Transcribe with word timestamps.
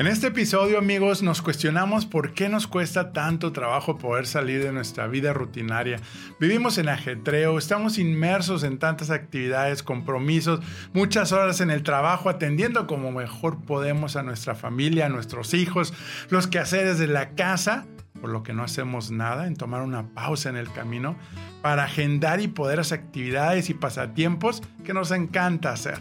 En 0.00 0.06
este 0.06 0.28
episodio, 0.28 0.78
amigos, 0.78 1.22
nos 1.22 1.42
cuestionamos 1.42 2.06
por 2.06 2.32
qué 2.32 2.48
nos 2.48 2.66
cuesta 2.66 3.12
tanto 3.12 3.52
trabajo 3.52 3.98
poder 3.98 4.26
salir 4.26 4.64
de 4.64 4.72
nuestra 4.72 5.06
vida 5.08 5.34
rutinaria. 5.34 6.00
Vivimos 6.40 6.78
en 6.78 6.88
ajetreo, 6.88 7.58
estamos 7.58 7.98
inmersos 7.98 8.62
en 8.62 8.78
tantas 8.78 9.10
actividades, 9.10 9.82
compromisos, 9.82 10.60
muchas 10.94 11.32
horas 11.32 11.60
en 11.60 11.70
el 11.70 11.82
trabajo, 11.82 12.30
atendiendo 12.30 12.86
como 12.86 13.12
mejor 13.12 13.60
podemos 13.60 14.16
a 14.16 14.22
nuestra 14.22 14.54
familia, 14.54 15.04
a 15.04 15.10
nuestros 15.10 15.52
hijos, 15.52 15.92
los 16.30 16.46
quehaceres 16.46 16.98
de 16.98 17.06
la 17.06 17.34
casa, 17.34 17.84
por 18.22 18.30
lo 18.30 18.42
que 18.42 18.54
no 18.54 18.62
hacemos 18.62 19.10
nada 19.10 19.46
en 19.46 19.54
tomar 19.54 19.82
una 19.82 20.14
pausa 20.14 20.48
en 20.48 20.56
el 20.56 20.72
camino 20.72 21.14
para 21.60 21.84
agendar 21.84 22.40
y 22.40 22.48
poder 22.48 22.80
hacer 22.80 23.00
actividades 23.00 23.68
y 23.68 23.74
pasatiempos 23.74 24.62
que 24.82 24.94
nos 24.94 25.10
encanta 25.10 25.72
hacer. 25.72 25.98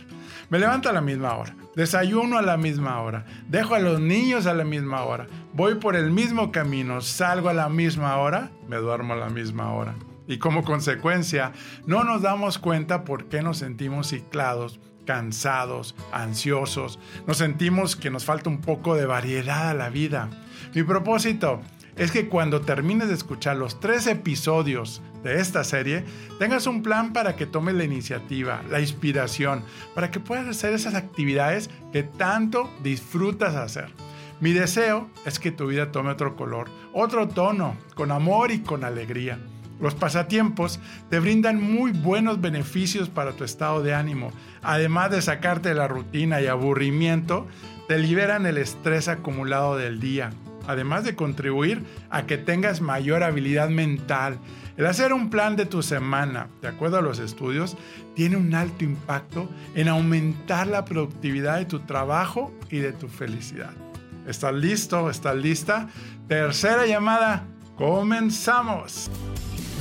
Me 0.50 0.58
levanto 0.58 0.90
a 0.90 0.94
la 0.94 1.02
misma 1.02 1.36
hora, 1.36 1.56
desayuno 1.76 2.40
a 2.40 2.42
la 2.42 2.58
misma 2.58 3.02
hora, 3.02 3.24
dejo 3.48 3.76
a 3.76 3.80
los 3.80 4.00
niños 4.00 4.48
a 4.48 4.56
la 4.56 4.64
misma 4.64 5.04
hora, 5.04 5.28
voy 5.54 5.76
por 5.76 5.96
el 5.96 6.10
mismo 6.10 6.52
camino, 6.52 7.02
salgo 7.02 7.50
a 7.50 7.54
la 7.54 7.70
misma 7.70 8.18
hora, 8.18 8.50
me 8.68 8.78
duermo 8.78 9.14
a 9.14 9.18
la 9.18 9.30
misma 9.30 9.72
hora. 9.74 9.94
Y 10.28 10.40
como 10.40 10.64
consecuencia, 10.64 11.52
no 11.86 12.04
nos 12.04 12.24
damos 12.24 12.58
cuenta 12.58 13.04
por 13.04 13.26
qué 13.26 13.44
nos 13.44 13.60
sentimos 13.60 14.10
ciclados, 14.10 14.80
cansados, 15.06 15.96
ansiosos, 16.12 16.98
nos 17.28 17.38
sentimos 17.38 17.96
que 17.96 18.10
nos 18.10 18.26
falta 18.26 18.50
un 18.50 18.62
poco 18.62 18.96
de 18.96 19.06
variedad 19.06 19.70
a 19.70 19.76
la 19.76 19.90
vida. 19.90 20.30
Mi 20.74 20.82
propósito 20.82 21.62
es 22.00 22.12
que 22.12 22.30
cuando 22.30 22.62
termines 22.62 23.10
de 23.10 23.14
escuchar 23.14 23.58
los 23.58 23.82
tres 23.82 24.08
episodios 24.08 25.02
de 25.22 25.42
esta 25.42 25.66
serie, 25.66 26.06
tengas 26.40 26.66
un 26.66 26.82
plan 26.82 27.12
para 27.12 27.36
que 27.36 27.46
tomes 27.46 27.76
la 27.76 27.84
iniciativa, 27.84 28.64
la 28.70 28.80
inspiración, 28.80 29.64
para 29.94 30.10
que 30.10 30.22
puedas 30.22 30.48
hacer 30.48 30.74
esas 30.74 30.96
actividades 30.96 31.70
que 31.92 32.04
tanto 32.04 32.70
disfrutas 32.82 33.56
hacer. 33.56 33.92
Mi 34.40 34.54
deseo 34.54 35.10
es 35.26 35.40
que 35.40 35.52
tu 35.52 35.68
vida 35.68 35.92
tome 35.92 36.12
otro 36.12 36.38
color, 36.38 36.70
otro 36.94 37.28
tono, 37.28 37.76
con 37.96 38.12
amor 38.12 38.52
y 38.52 38.62
con 38.62 38.86
alegría. 38.86 39.38
Los 39.82 39.94
pasatiempos 39.94 40.80
te 41.10 41.20
brindan 41.20 41.62
muy 41.62 41.92
buenos 41.92 42.40
beneficios 42.40 43.10
para 43.10 43.34
tu 43.34 43.44
estado 43.44 43.84
de 43.84 43.94
ánimo. 43.94 44.32
Además 44.62 45.12
de 45.12 45.22
sacarte 45.22 45.70
de 45.70 45.76
la 45.76 45.90
rutina 45.90 46.42
y 46.42 46.48
aburrimiento, 46.48 47.46
te 47.90 47.98
liberan 47.98 48.46
el 48.46 48.58
estrés 48.58 49.10
acumulado 49.10 49.76
del 49.76 50.00
día, 50.00 50.32
además 50.70 51.04
de 51.04 51.16
contribuir 51.16 51.84
a 52.12 52.28
que 52.28 52.38
tengas 52.38 52.80
mayor 52.80 53.24
habilidad 53.24 53.70
mental. 53.70 54.38
El 54.78 54.86
hacer 54.86 55.14
un 55.14 55.32
plan 55.32 55.56
de 55.56 55.66
tu 55.66 55.82
semana, 55.82 56.48
de 56.62 56.68
acuerdo 56.68 57.00
a 57.00 57.02
los 57.02 57.18
estudios, 57.18 57.76
tiene 58.16 58.38
un 58.38 58.54
alto 58.54 58.84
impacto 58.84 59.50
en 59.74 59.88
aumentar 59.88 60.68
la 60.68 60.86
productividad 60.86 61.58
de 61.58 61.66
tu 61.66 61.80
trabajo 61.80 62.54
y 62.70 62.78
de 62.78 62.94
tu 62.94 63.08
felicidad. 63.08 63.72
¿Estás 64.28 64.54
listo? 64.54 65.10
¿Estás 65.10 65.36
lista? 65.38 65.88
Tercera 66.28 66.86
llamada. 66.86 67.48
Comenzamos. 67.76 69.10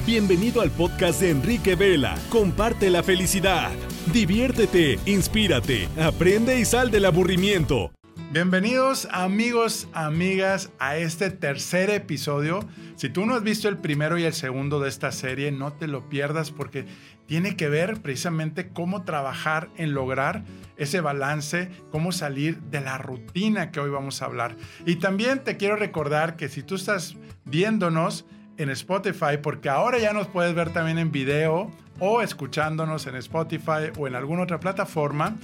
Bienvenido 0.06 0.62
al 0.62 0.70
podcast 0.70 1.20
de 1.20 1.32
Enrique 1.32 1.74
Vela. 1.74 2.14
Comparte 2.30 2.88
la 2.88 3.02
felicidad. 3.02 3.70
Diviértete, 4.10 4.98
inspírate, 5.04 5.86
aprende 6.00 6.58
y 6.58 6.64
sal 6.64 6.90
del 6.90 7.04
aburrimiento. 7.04 7.90
Bienvenidos 8.30 9.08
amigos, 9.10 9.88
amigas 9.94 10.70
a 10.78 10.98
este 10.98 11.30
tercer 11.30 11.88
episodio. 11.88 12.60
Si 12.94 13.08
tú 13.08 13.24
no 13.24 13.34
has 13.34 13.42
visto 13.42 13.70
el 13.70 13.78
primero 13.78 14.18
y 14.18 14.24
el 14.24 14.34
segundo 14.34 14.80
de 14.80 14.90
esta 14.90 15.12
serie, 15.12 15.50
no 15.50 15.72
te 15.72 15.86
lo 15.86 16.10
pierdas 16.10 16.50
porque 16.50 16.84
tiene 17.24 17.56
que 17.56 17.70
ver 17.70 18.02
precisamente 18.02 18.68
cómo 18.68 19.02
trabajar 19.02 19.70
en 19.78 19.94
lograr 19.94 20.44
ese 20.76 21.00
balance, 21.00 21.70
cómo 21.90 22.12
salir 22.12 22.60
de 22.64 22.82
la 22.82 22.98
rutina 22.98 23.70
que 23.70 23.80
hoy 23.80 23.88
vamos 23.88 24.20
a 24.20 24.26
hablar. 24.26 24.56
Y 24.84 24.96
también 24.96 25.42
te 25.42 25.56
quiero 25.56 25.76
recordar 25.76 26.36
que 26.36 26.50
si 26.50 26.62
tú 26.62 26.74
estás 26.74 27.16
viéndonos 27.46 28.26
en 28.58 28.68
Spotify, 28.68 29.38
porque 29.42 29.70
ahora 29.70 29.98
ya 29.98 30.12
nos 30.12 30.26
puedes 30.26 30.54
ver 30.54 30.70
también 30.70 30.98
en 30.98 31.12
video 31.12 31.72
o 31.98 32.20
escuchándonos 32.20 33.06
en 33.06 33.16
Spotify 33.16 33.90
o 33.96 34.06
en 34.06 34.14
alguna 34.14 34.42
otra 34.42 34.60
plataforma, 34.60 35.36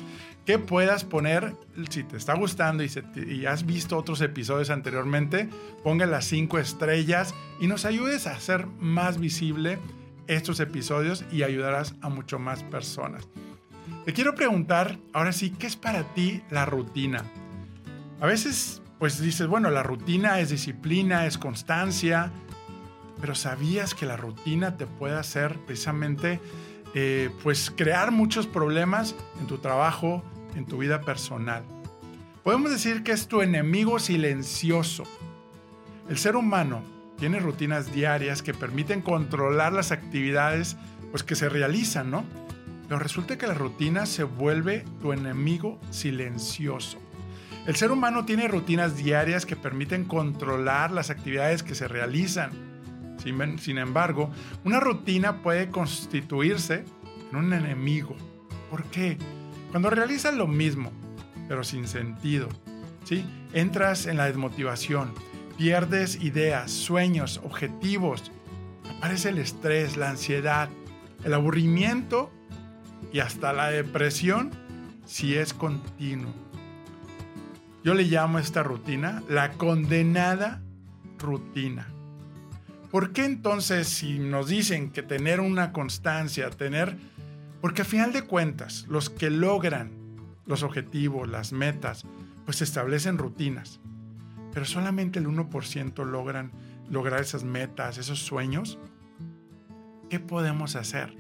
que 0.45 0.59
puedas 0.59 1.05
poner, 1.05 1.55
si 1.89 2.05
te 2.05 2.17
está 2.17 2.35
gustando 2.35 2.85
y, 2.85 3.47
has 3.47 3.65
visto 3.65 3.97
otros 3.97 4.21
episodios 4.21 4.71
anteriormente, 4.71 5.49
ponga 5.83 6.07
las 6.07 6.27
cinco 6.27 6.59
estrellas 6.59 7.35
y 7.61 7.67
nos 7.67 7.85
ayudes 7.85 8.27
a 8.27 8.33
hacer 8.33 8.67
más 8.79 9.19
visible 9.19 9.79
estos 10.27 10.61
episodios 10.61 11.25
y 11.33 11.43
ayudarás 11.43 11.95
a 12.03 12.09
mucho 12.09 12.39
más 12.39 12.63
personas. 12.65 13.27
Te 14.05 14.13
quiero 14.13 14.35
preguntar, 14.35 14.99
ahora 15.13 15.33
sí, 15.33 15.51
¿qué 15.51 15.67
es 15.67 15.77
para 15.77 16.05
ti 16.15 16.43
la 16.51 16.67
rutina? 16.67 17.25
A 18.21 18.27
veces, 18.27 18.83
pues 18.99 19.21
dices, 19.21 19.47
bueno, 19.47 19.71
la 19.71 19.83
rutina 19.83 20.41
es 20.41 20.51
disciplina, 20.51 21.27
es 21.27 21.39
constancia, 21.39 22.31
pero 23.21 23.35
¿sabías 23.35 23.95
que 23.95 24.05
la 24.05 24.17
rutina 24.17 24.77
te 24.77 24.87
puede 24.87 25.17
hacer 25.17 25.59
precisamente, 25.67 26.41
eh, 26.95 27.31
pues, 27.43 27.71
crear 27.71 28.11
muchos 28.11 28.47
problemas 28.47 29.15
en 29.41 29.47
tu 29.47 29.59
trabajo, 29.59 30.23
en 30.55 30.67
tu 30.67 30.79
vida 30.79 31.01
personal. 31.01 31.65
Podemos 32.43 32.71
decir 32.71 33.03
que 33.03 33.13
es 33.13 33.27
tu 33.27 33.41
enemigo 33.41 33.99
silencioso. 33.99 35.05
El 36.09 36.19
ser 36.19 36.37
humano 36.37 36.83
tiene 37.19 37.41
rutinas 37.41 37.93
diarias 37.93 38.43
que 38.43 38.53
permiten 38.53 39.01
controlar 39.01 39.73
las 39.73 39.93
actividades 39.93 40.77
pues, 41.11 41.23
que 41.23 41.37
se 41.37 41.49
realizan, 41.49 42.11
¿no? 42.11 42.25
Pero 42.89 42.99
resulta 42.99 43.39
que 43.39 43.47
la 43.47 43.55
rutina 43.55 44.05
se 44.05 44.25
vuelve 44.25 44.85
tu 45.01 45.13
enemigo 45.13 45.81
silencioso. 45.91 46.99
El 47.67 47.77
ser 47.77 47.91
humano 47.93 48.27
tiene 48.27 48.47
rutinas 48.47 48.97
diarias 48.97 49.47
que 49.47 49.57
permiten 49.57 50.05
controlar 50.05 50.91
las 50.91 51.09
actividades 51.09 51.63
que 51.63 51.75
se 51.75 51.89
realizan. 51.89 52.51
Sin, 53.23 53.59
sin 53.59 53.79
embargo, 53.79 54.31
una 54.65 54.81
rutina 54.81 55.41
puede 55.41 55.71
constituirse 55.71 56.85
en 57.31 57.37
un 57.37 57.55
enemigo. 57.55 58.17
¿Por 58.71 58.85
qué? 58.85 59.17
Cuando 59.75 59.91
realizas 59.91 60.37
lo 60.37 60.47
mismo, 60.47 60.93
pero 61.49 61.65
sin 61.65 61.89
sentido, 61.89 62.49
¿sí? 63.03 63.25
entras 63.53 64.07
en 64.07 64.17
la 64.17 64.27
desmotivación, 64.27 65.13
pierdes 65.59 66.23
ideas, 66.23 66.71
sueños, 66.71 67.41
objetivos, 67.43 68.31
aparece 68.97 69.31
el 69.31 69.39
estrés, 69.39 69.97
la 69.97 70.11
ansiedad, 70.11 70.69
el 71.25 71.35
aburrimiento 71.35 72.31
y 73.13 73.19
hasta 73.19 73.53
la 73.53 73.69
depresión 73.69 74.53
si 75.07 75.35
es 75.35 75.53
continuo. 75.53 76.33
Yo 77.83 77.95
le 77.95 78.05
llamo 78.05 78.39
a 78.39 78.43
esta 78.43 78.63
rutina 78.63 79.25
la 79.29 79.55
condenada 79.55 80.63
rutina. 81.19 81.89
¿Por 82.93 83.13
qué 83.13 83.25
entonces 83.25 83.89
si 83.89 84.21
nos 84.21 84.47
dicen 84.47 84.93
que 84.93 85.03
tener 85.03 85.41
una 85.41 85.73
constancia, 85.73 86.49
tener 86.51 86.97
porque 87.65 87.81
a 87.81 87.87
final 87.87 88.13
de 88.13 88.21
cuentas, 88.21 88.85
los 88.91 89.09
que 89.09 89.31
logran 89.31 89.91
los 90.45 90.63
objetivos, 90.63 91.27
las 91.27 91.55
metas, 91.55 92.05
pues 92.45 92.61
establecen 92.61 93.17
rutinas. 93.17 93.81
Pero 94.53 94.67
solamente 94.67 95.19
el 95.19 95.27
1% 95.27 96.05
logran 96.05 96.53
lograr 96.91 97.23
esas 97.23 97.43
metas, 97.43 97.97
esos 97.97 98.19
sueños. 98.19 98.79
¿Qué 100.11 100.21
podemos 100.21 100.77
hacer? 100.77 101.17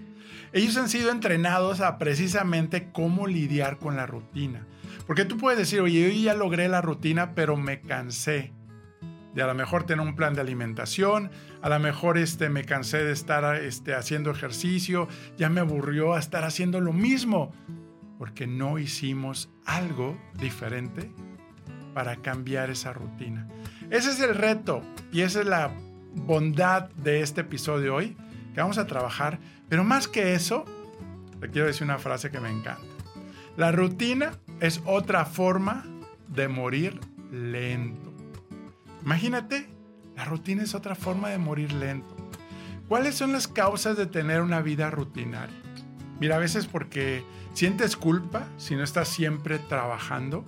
Ellos 0.52 0.76
han 0.76 0.90
sido 0.90 1.10
entrenados 1.10 1.80
a 1.80 1.96
precisamente 1.96 2.90
cómo 2.92 3.26
lidiar 3.26 3.78
con 3.78 3.96
la 3.96 4.04
rutina. 4.04 4.66
Porque 5.06 5.24
tú 5.24 5.38
puedes 5.38 5.58
decir, 5.58 5.80
oye, 5.80 6.14
yo 6.14 6.24
ya 6.24 6.34
logré 6.34 6.68
la 6.68 6.82
rutina, 6.82 7.34
pero 7.34 7.56
me 7.56 7.80
cansé 7.80 8.52
de 9.34 9.42
a 9.42 9.46
lo 9.46 9.54
mejor 9.54 9.84
tener 9.84 10.06
un 10.06 10.14
plan 10.14 10.34
de 10.34 10.40
alimentación, 10.40 11.30
a 11.62 11.68
lo 11.68 11.78
mejor 11.80 12.18
este, 12.18 12.48
me 12.48 12.64
cansé 12.64 13.04
de 13.04 13.12
estar 13.12 13.56
este, 13.56 13.94
haciendo 13.94 14.30
ejercicio, 14.30 15.08
ya 15.36 15.48
me 15.48 15.60
aburrió 15.60 16.14
a 16.14 16.18
estar 16.18 16.44
haciendo 16.44 16.80
lo 16.80 16.92
mismo, 16.92 17.52
porque 18.18 18.46
no 18.46 18.78
hicimos 18.78 19.50
algo 19.66 20.16
diferente 20.34 21.10
para 21.94 22.16
cambiar 22.16 22.70
esa 22.70 22.92
rutina. 22.92 23.48
Ese 23.90 24.10
es 24.10 24.20
el 24.20 24.34
reto 24.34 24.82
y 25.12 25.22
esa 25.22 25.40
es 25.40 25.46
la 25.46 25.72
bondad 26.14 26.90
de 26.90 27.20
este 27.20 27.42
episodio 27.42 27.96
hoy, 27.96 28.16
que 28.54 28.60
vamos 28.60 28.78
a 28.78 28.86
trabajar, 28.86 29.38
pero 29.68 29.84
más 29.84 30.06
que 30.06 30.34
eso, 30.34 30.64
te 31.40 31.50
quiero 31.50 31.66
decir 31.66 31.84
una 31.84 31.98
frase 31.98 32.30
que 32.30 32.40
me 32.40 32.50
encanta. 32.50 32.80
La 33.56 33.72
rutina 33.72 34.32
es 34.60 34.80
otra 34.84 35.24
forma 35.24 35.84
de 36.28 36.48
morir 36.48 37.00
lento. 37.30 38.13
Imagínate, 39.04 39.68
la 40.16 40.24
rutina 40.24 40.62
es 40.62 40.74
otra 40.74 40.94
forma 40.94 41.28
de 41.28 41.38
morir 41.38 41.72
lento. 41.72 42.16
¿Cuáles 42.88 43.14
son 43.14 43.32
las 43.32 43.48
causas 43.48 43.96
de 43.96 44.06
tener 44.06 44.40
una 44.40 44.62
vida 44.62 44.90
rutinaria? 44.90 45.54
Mira, 46.20 46.36
a 46.36 46.38
veces 46.38 46.66
porque 46.66 47.24
sientes 47.52 47.96
culpa 47.96 48.48
si 48.56 48.76
no 48.76 48.82
estás 48.82 49.08
siempre 49.08 49.58
trabajando. 49.58 50.44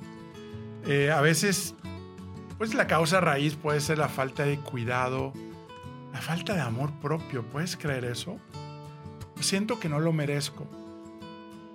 Eh, 0.86 1.10
a 1.10 1.20
veces, 1.20 1.74
pues 2.56 2.74
la 2.74 2.86
causa 2.86 3.20
raíz 3.20 3.56
puede 3.56 3.80
ser 3.80 3.98
la 3.98 4.08
falta 4.08 4.44
de 4.44 4.58
cuidado, 4.58 5.32
la 6.12 6.20
falta 6.20 6.54
de 6.54 6.60
amor 6.60 6.92
propio. 7.00 7.44
¿Puedes 7.44 7.76
creer 7.76 8.04
eso? 8.04 8.38
Siento 9.40 9.78
que 9.78 9.88
no 9.88 10.00
lo 10.00 10.12
merezco. 10.12 10.66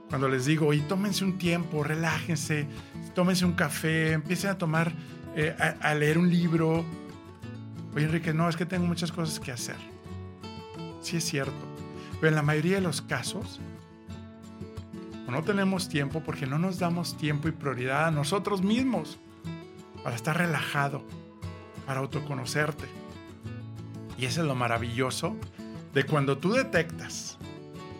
Cuando 0.09 0.27
les 0.29 0.45
digo, 0.45 0.73
y 0.73 0.81
tómense 0.81 1.23
un 1.23 1.37
tiempo, 1.37 1.83
relájense, 1.83 2.67
tómense 3.13 3.45
un 3.45 3.53
café, 3.53 4.13
empiecen 4.13 4.49
a 4.49 4.57
tomar 4.57 4.91
eh, 5.35 5.55
a, 5.79 5.93
leer 5.95 6.17
un 6.17 6.29
libro. 6.29 6.85
Oye, 7.95 8.05
Enrique, 8.05 8.33
no, 8.33 8.49
es 8.49 8.55
que 8.55 8.65
tengo 8.65 8.85
muchas 8.85 9.11
cosas 9.11 9.39
que 9.39 9.51
hacer. 9.51 9.77
Sí 11.01 11.17
es 11.17 11.25
cierto. 11.25 11.65
Pero 12.19 12.29
en 12.29 12.35
la 12.35 12.43
mayoría 12.43 12.75
de 12.75 12.81
los 12.81 13.01
casos, 13.01 13.59
no 15.31 15.43
tenemos 15.43 15.87
tiempo 15.87 16.21
porque 16.21 16.45
no 16.45 16.59
nos 16.59 16.77
damos 16.77 17.17
tiempo 17.17 17.47
y 17.47 17.51
prioridad 17.51 18.07
a 18.07 18.11
nosotros 18.11 18.61
mismos 18.61 19.17
para 20.03 20.15
estar 20.15 20.37
relajado, 20.37 21.03
para 21.85 22.01
autoconocerte. 22.01 22.85
Y 24.17 24.25
eso 24.25 24.41
es 24.41 24.47
lo 24.47 24.55
maravilloso 24.55 25.37
de 25.93 26.03
cuando 26.03 26.37
tú 26.37 26.51
detectas 26.51 27.37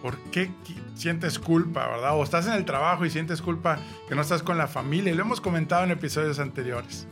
por 0.01 0.17
qué 0.31 0.51
sientes 0.95 1.39
culpa, 1.39 1.87
¿verdad? 1.87 2.15
O 2.15 2.23
estás 2.23 2.47
en 2.47 2.53
el 2.53 2.65
trabajo 2.65 3.05
y 3.05 3.09
sientes 3.09 3.41
culpa 3.41 3.79
que 4.07 4.15
no 4.15 4.21
estás 4.21 4.43
con 4.43 4.57
la 4.57 4.67
familia. 4.67 5.13
Y 5.13 5.15
lo 5.15 5.23
hemos 5.23 5.41
comentado 5.41 5.83
en 5.83 5.91
episodios 5.91 6.39
anteriores. 6.39 7.07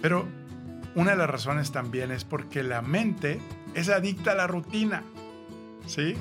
Pero 0.00 0.26
una 0.94 1.12
de 1.12 1.16
las 1.16 1.30
razones 1.30 1.72
también 1.72 2.10
es 2.10 2.24
porque 2.24 2.62
la 2.62 2.82
mente 2.82 3.40
es 3.74 3.88
adicta 3.88 4.32
a 4.32 4.34
la 4.34 4.46
rutina. 4.46 5.02
¿Sí? 5.86 6.14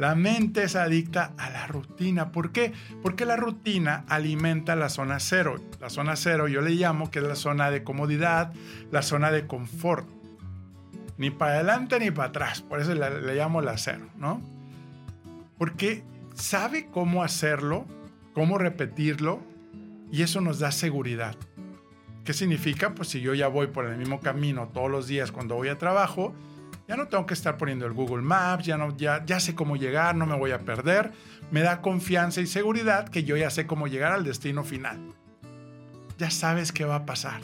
La 0.00 0.14
mente 0.14 0.62
es 0.62 0.76
adicta 0.76 1.32
a 1.36 1.50
la 1.50 1.66
rutina. 1.66 2.32
¿Por 2.32 2.52
qué? 2.52 2.72
Porque 3.02 3.26
la 3.26 3.36
rutina 3.36 4.04
alimenta 4.08 4.74
la 4.74 4.88
zona 4.88 5.20
cero. 5.20 5.56
La 5.78 5.90
zona 5.90 6.16
cero 6.16 6.48
yo 6.48 6.62
le 6.62 6.70
llamo 6.70 7.10
que 7.10 7.18
es 7.18 7.24
la 7.26 7.36
zona 7.36 7.70
de 7.70 7.84
comodidad, 7.84 8.52
la 8.90 9.02
zona 9.02 9.30
de 9.30 9.46
confort. 9.46 10.08
Ni 11.18 11.30
para 11.30 11.56
adelante 11.56 12.00
ni 12.00 12.10
para 12.10 12.28
atrás. 12.28 12.62
Por 12.62 12.80
eso 12.80 12.94
le, 12.94 13.34
llamo 13.34 13.60
la 13.60 13.76
cero, 13.76 14.08
¿no? 14.16 14.40
Porque 15.58 16.02
sabe 16.34 16.88
cómo 16.90 17.22
hacerlo, 17.22 17.84
cómo 18.32 18.56
repetirlo, 18.56 19.40
y 20.10 20.22
eso 20.22 20.40
nos 20.40 20.58
da 20.60 20.72
seguridad. 20.72 21.36
¿Qué 22.24 22.32
significa? 22.32 22.94
Pues 22.94 23.08
si 23.08 23.20
yo 23.20 23.34
ya 23.34 23.48
voy 23.48 23.68
por 23.68 23.86
el 23.86 23.96
mismo 23.96 24.20
camino 24.20 24.68
todos 24.72 24.90
los 24.90 25.06
días 25.06 25.32
cuando 25.32 25.54
voy 25.54 25.68
a 25.68 25.78
trabajo, 25.78 26.34
ya 26.86 26.96
no 26.96 27.08
tengo 27.08 27.24
que 27.24 27.34
estar 27.34 27.56
poniendo 27.56 27.86
el 27.86 27.92
Google 27.92 28.22
Maps, 28.22 28.66
ya, 28.66 28.76
no, 28.76 28.96
ya, 28.96 29.24
ya 29.24 29.40
sé 29.40 29.54
cómo 29.54 29.76
llegar, 29.76 30.14
no 30.16 30.26
me 30.26 30.36
voy 30.36 30.50
a 30.50 30.58
perder. 30.58 31.12
Me 31.50 31.60
da 31.60 31.80
confianza 31.80 32.40
y 32.40 32.46
seguridad 32.46 33.08
que 33.08 33.24
yo 33.24 33.36
ya 33.36 33.50
sé 33.50 33.66
cómo 33.66 33.86
llegar 33.86 34.12
al 34.12 34.24
destino 34.24 34.64
final. 34.64 34.98
Ya 36.18 36.30
sabes 36.30 36.72
qué 36.72 36.84
va 36.84 36.96
a 36.96 37.06
pasar. 37.06 37.42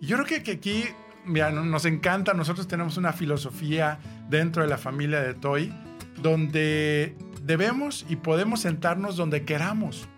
Y 0.00 0.06
yo 0.06 0.16
creo 0.16 0.42
que, 0.42 0.50
aquí 0.50 0.84
mira, 1.24 1.50
nos 1.50 1.84
encanta, 1.84 2.34
nosotros 2.34 2.66
tenemos 2.66 2.96
una 2.96 3.12
filosofía 3.12 3.98
dentro 4.28 4.62
de 4.62 4.68
la 4.68 4.78
familia 4.78 5.20
de 5.20 5.34
Toy 5.34 5.72
donde 6.20 7.14
debemos 7.42 8.06
y 8.08 8.16
podemos 8.16 8.60
sentarnos 8.60 9.16
donde 9.16 9.44
queramos. 9.44 10.08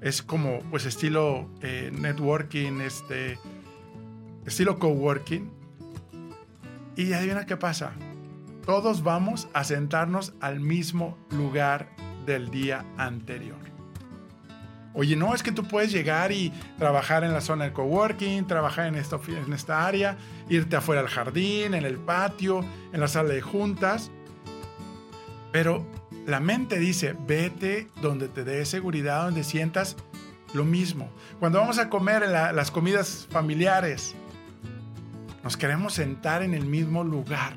Es 0.00 0.22
como 0.22 0.60
pues 0.70 0.86
estilo 0.86 1.48
eh, 1.62 1.90
networking, 1.92 2.80
este, 2.80 3.38
estilo 4.46 4.78
coworking 4.78 5.50
y 6.96 7.12
adivina 7.12 7.46
qué 7.46 7.56
pasa. 7.56 7.92
Todos 8.64 9.02
vamos 9.02 9.48
a 9.54 9.64
sentarnos 9.64 10.34
al 10.40 10.60
mismo 10.60 11.16
lugar 11.30 11.88
del 12.26 12.50
día 12.50 12.84
anterior. 12.96 13.56
Oye, 14.94 15.14
no, 15.16 15.34
es 15.34 15.42
que 15.42 15.52
tú 15.52 15.64
puedes 15.64 15.92
llegar 15.92 16.32
y 16.32 16.50
trabajar 16.76 17.22
en 17.22 17.32
la 17.32 17.40
zona 17.40 17.66
de 17.66 17.72
coworking, 17.72 18.46
trabajar 18.46 18.86
en 18.88 18.96
esta, 18.96 19.20
en 19.28 19.52
esta 19.52 19.86
área, 19.86 20.16
irte 20.48 20.76
afuera 20.76 21.00
al 21.02 21.08
jardín, 21.08 21.74
en 21.74 21.84
el 21.84 21.98
patio, 21.98 22.64
en 22.92 23.00
la 23.00 23.06
sala 23.06 23.28
de 23.28 23.40
juntas. 23.40 24.10
Pero 25.52 25.86
la 26.28 26.40
mente 26.40 26.78
dice, 26.78 27.16
vete 27.26 27.88
donde 28.02 28.28
te 28.28 28.44
dé 28.44 28.66
seguridad, 28.66 29.24
donde 29.24 29.42
sientas 29.42 29.96
lo 30.52 30.66
mismo. 30.66 31.08
Cuando 31.40 31.58
vamos 31.58 31.78
a 31.78 31.88
comer 31.88 32.28
las 32.28 32.70
comidas 32.70 33.26
familiares, 33.30 34.14
nos 35.42 35.56
queremos 35.56 35.94
sentar 35.94 36.42
en 36.42 36.52
el 36.52 36.66
mismo 36.66 37.02
lugar. 37.02 37.54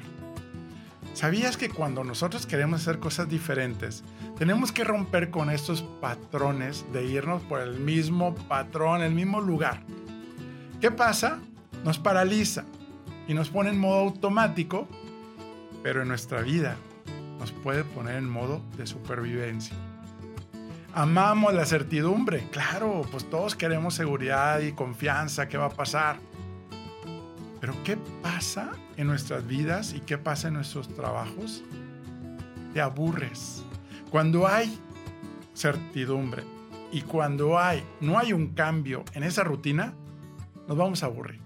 ¿Sabías 1.13 1.57
que 1.57 1.67
cuando 1.67 2.05
nosotros 2.05 2.45
queremos 2.45 2.79
hacer 2.79 2.99
cosas 2.99 3.27
diferentes, 3.27 4.05
tenemos 4.37 4.71
que 4.71 4.85
romper 4.85 5.31
con 5.31 5.49
estos 5.49 5.81
patrones 5.99 6.85
de 6.93 7.03
irnos 7.03 7.41
por 7.43 7.59
el 7.59 7.77
mismo 7.77 8.35
patrón, 8.47 9.01
el 9.01 9.11
mismo 9.11 9.41
lugar? 9.41 9.83
¿Qué 10.79 10.91
pasa? 10.91 11.39
Nos 11.83 11.99
paraliza 11.99 12.63
y 13.27 13.33
nos 13.33 13.49
pone 13.49 13.71
en 13.71 13.79
modo 13.81 13.99
automático, 13.99 14.87
pero 15.83 16.03
en 16.03 16.07
nuestra 16.07 16.39
vida 16.39 16.77
nos 17.41 17.51
puede 17.51 17.83
poner 17.83 18.17
en 18.17 18.29
modo 18.29 18.61
de 18.77 18.85
supervivencia. 18.85 19.75
Amamos 20.93 21.55
la 21.55 21.65
certidumbre, 21.65 22.47
claro, 22.51 23.01
pues 23.09 23.27
todos 23.31 23.55
queremos 23.55 23.95
seguridad 23.95 24.59
y 24.59 24.73
confianza, 24.73 25.47
¿qué 25.47 25.57
va 25.57 25.65
a 25.65 25.69
pasar? 25.69 26.19
Pero 27.59 27.73
¿qué 27.83 27.97
pasa 28.21 28.73
en 28.95 29.07
nuestras 29.07 29.47
vidas 29.47 29.93
y 29.93 30.01
qué 30.01 30.19
pasa 30.19 30.49
en 30.49 30.53
nuestros 30.53 30.87
trabajos? 30.93 31.63
Te 32.75 32.81
aburres. 32.81 33.63
Cuando 34.11 34.47
hay 34.47 34.77
certidumbre 35.55 36.43
y 36.91 37.01
cuando 37.01 37.57
hay 37.57 37.83
no 38.01 38.19
hay 38.19 38.33
un 38.33 38.49
cambio 38.49 39.03
en 39.13 39.23
esa 39.23 39.43
rutina, 39.43 39.95
nos 40.67 40.77
vamos 40.77 41.01
a 41.01 41.07
aburrir. 41.07 41.41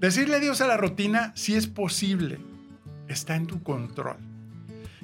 Decirle 0.00 0.36
adiós 0.36 0.60
a 0.62 0.66
la 0.66 0.76
rutina 0.76 1.32
si 1.36 1.54
es 1.54 1.68
posible, 1.68 2.40
está 3.06 3.36
en 3.36 3.46
tu 3.46 3.62
control. 3.62 4.31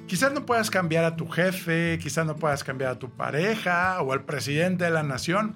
Quizás 0.09 0.33
no 0.33 0.43
puedas 0.43 0.71
cambiar 0.71 1.05
a 1.05 1.15
tu 1.15 1.27
jefe, 1.27 1.99
quizás 2.01 2.25
no 2.25 2.35
puedas 2.35 2.63
cambiar 2.63 2.93
a 2.93 2.97
tu 2.97 3.11
pareja 3.11 4.01
o 4.01 4.11
al 4.11 4.23
presidente 4.23 4.85
de 4.85 4.89
la 4.89 5.03
nación, 5.03 5.55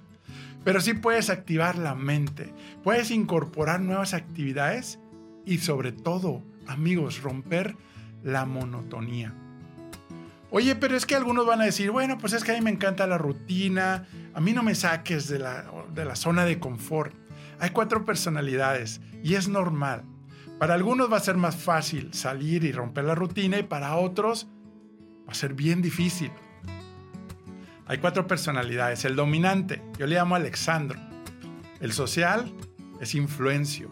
pero 0.64 0.80
sí 0.80 0.94
puedes 0.94 1.32
activar 1.32 1.76
la 1.76 1.96
mente, 1.96 2.54
puedes 2.84 3.10
incorporar 3.10 3.82
nuevas 3.82 4.14
actividades 4.14 5.00
y 5.44 5.58
sobre 5.58 5.92
todo, 5.92 6.44
amigos, 6.68 7.24
romper 7.24 7.76
la 8.22 8.46
monotonía. 8.46 9.34
Oye, 10.52 10.76
pero 10.76 10.96
es 10.96 11.08
que 11.08 11.16
algunos 11.16 11.48
van 11.48 11.62
a 11.62 11.66
decir, 11.66 11.90
bueno, 11.90 12.20
pues 12.20 12.34
es 12.34 12.44
que 12.44 12.52
a 12.52 12.54
mí 12.54 12.62
me 12.62 12.70
encanta 12.70 13.08
la 13.08 13.18
rutina, 13.18 14.06
a 14.36 14.40
mí 14.40 14.54
no 14.54 14.62
me 14.62 14.76
saques 14.76 15.28
de 15.30 15.40
la, 15.40 15.66
de 15.96 16.06
la 16.06 16.16
zona 16.16 16.46
de 16.46 16.60
confort. 16.60 17.12
Hay 17.60 17.72
cuatro 17.72 18.06
personalidades 18.06 19.02
y 19.24 19.34
es 19.34 19.48
normal. 19.48 20.04
Para 20.60 20.76
algunos 20.76 21.12
va 21.12 21.18
a 21.18 21.22
ser 21.22 21.36
más 21.36 21.56
fácil 21.56 22.14
salir 22.14 22.64
y 22.64 22.72
romper 22.72 23.04
la 23.06 23.16
rutina 23.16 23.58
y 23.60 23.64
para 23.64 23.96
otros 23.98 24.48
va 25.28 25.32
a 25.32 25.36
ser 25.36 25.54
bien 25.54 25.82
difícil. 25.82 26.32
Hay 27.86 27.98
cuatro 27.98 28.28
personalidades. 28.28 29.04
El 29.06 29.16
dominante, 29.16 29.82
yo 29.98 30.08
le 30.08 30.16
llamo 30.16 30.36
Alexandro. 30.36 31.00
El 31.82 31.92
social 31.92 32.52
es 33.02 33.14
Influencio. 33.14 33.92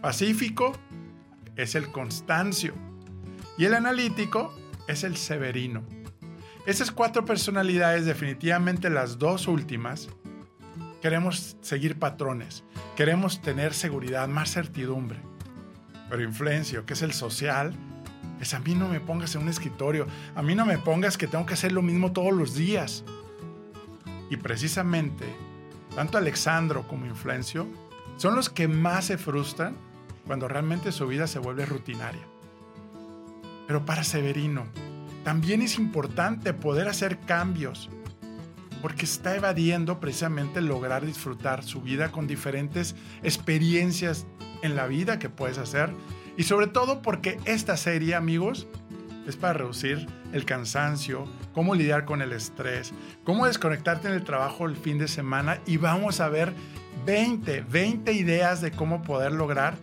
Pacífico 0.00 0.72
es 1.56 1.74
el 1.74 1.90
Constancio. 1.92 2.72
Y 3.58 3.66
el 3.66 3.74
analítico 3.74 4.54
es 4.86 5.04
el 5.04 5.16
Severino. 5.16 5.82
Esas 6.64 6.90
cuatro 6.90 7.24
personalidades, 7.24 8.06
definitivamente 8.06 8.90
las 8.90 9.18
dos 9.18 9.48
últimas, 9.48 10.08
queremos 11.00 11.56
seguir 11.60 11.98
patrones, 11.98 12.64
queremos 12.96 13.40
tener 13.40 13.74
seguridad, 13.74 14.28
más 14.28 14.52
certidumbre. 14.52 15.18
Pero 16.08 16.22
Influencio, 16.22 16.86
que 16.86 16.94
es 16.94 17.02
el 17.02 17.12
social, 17.12 17.74
es 18.40 18.54
a 18.54 18.60
mí 18.60 18.74
no 18.74 18.88
me 18.88 19.00
pongas 19.00 19.34
en 19.34 19.42
un 19.42 19.48
escritorio, 19.48 20.06
a 20.34 20.42
mí 20.42 20.54
no 20.54 20.64
me 20.64 20.78
pongas 20.78 21.18
que 21.18 21.26
tengo 21.26 21.46
que 21.46 21.54
hacer 21.54 21.72
lo 21.72 21.82
mismo 21.82 22.12
todos 22.12 22.32
los 22.32 22.54
días. 22.54 23.04
Y 24.30 24.36
precisamente, 24.36 25.24
tanto 25.94 26.18
Alexandro 26.18 26.86
como 26.86 27.06
Influencio 27.06 27.66
son 28.16 28.34
los 28.34 28.48
que 28.48 28.68
más 28.68 29.06
se 29.06 29.18
frustran 29.18 29.76
cuando 30.26 30.48
realmente 30.48 30.92
su 30.92 31.06
vida 31.06 31.26
se 31.26 31.38
vuelve 31.38 31.66
rutinaria. 31.66 32.22
Pero 33.66 33.84
para 33.84 34.04
Severino, 34.04 34.66
también 35.24 35.62
es 35.62 35.78
importante 35.78 36.54
poder 36.54 36.88
hacer 36.88 37.20
cambios, 37.20 37.90
porque 38.80 39.04
está 39.04 39.36
evadiendo 39.36 40.00
precisamente 40.00 40.60
lograr 40.60 41.04
disfrutar 41.04 41.64
su 41.64 41.82
vida 41.82 42.12
con 42.12 42.26
diferentes 42.26 42.94
experiencias 43.22 44.26
en 44.62 44.76
la 44.76 44.86
vida 44.86 45.18
que 45.18 45.28
puedes 45.28 45.58
hacer. 45.58 45.90
Y 46.36 46.44
sobre 46.44 46.66
todo 46.66 47.02
porque 47.02 47.38
esta 47.44 47.76
serie, 47.76 48.14
amigos, 48.14 48.66
es 49.26 49.36
para 49.36 49.54
reducir 49.54 50.06
el 50.32 50.44
cansancio, 50.44 51.24
cómo 51.52 51.74
lidiar 51.74 52.04
con 52.04 52.22
el 52.22 52.32
estrés, 52.32 52.92
cómo 53.24 53.46
desconectarte 53.46 54.08
en 54.08 54.14
el 54.14 54.24
trabajo 54.24 54.66
el 54.66 54.76
fin 54.76 54.98
de 54.98 55.08
semana 55.08 55.58
y 55.66 55.76
vamos 55.76 56.20
a 56.20 56.28
ver 56.28 56.52
20, 57.04 57.62
20 57.62 58.12
ideas 58.12 58.60
de 58.60 58.70
cómo 58.70 59.02
poder 59.02 59.32
lograr 59.32 59.76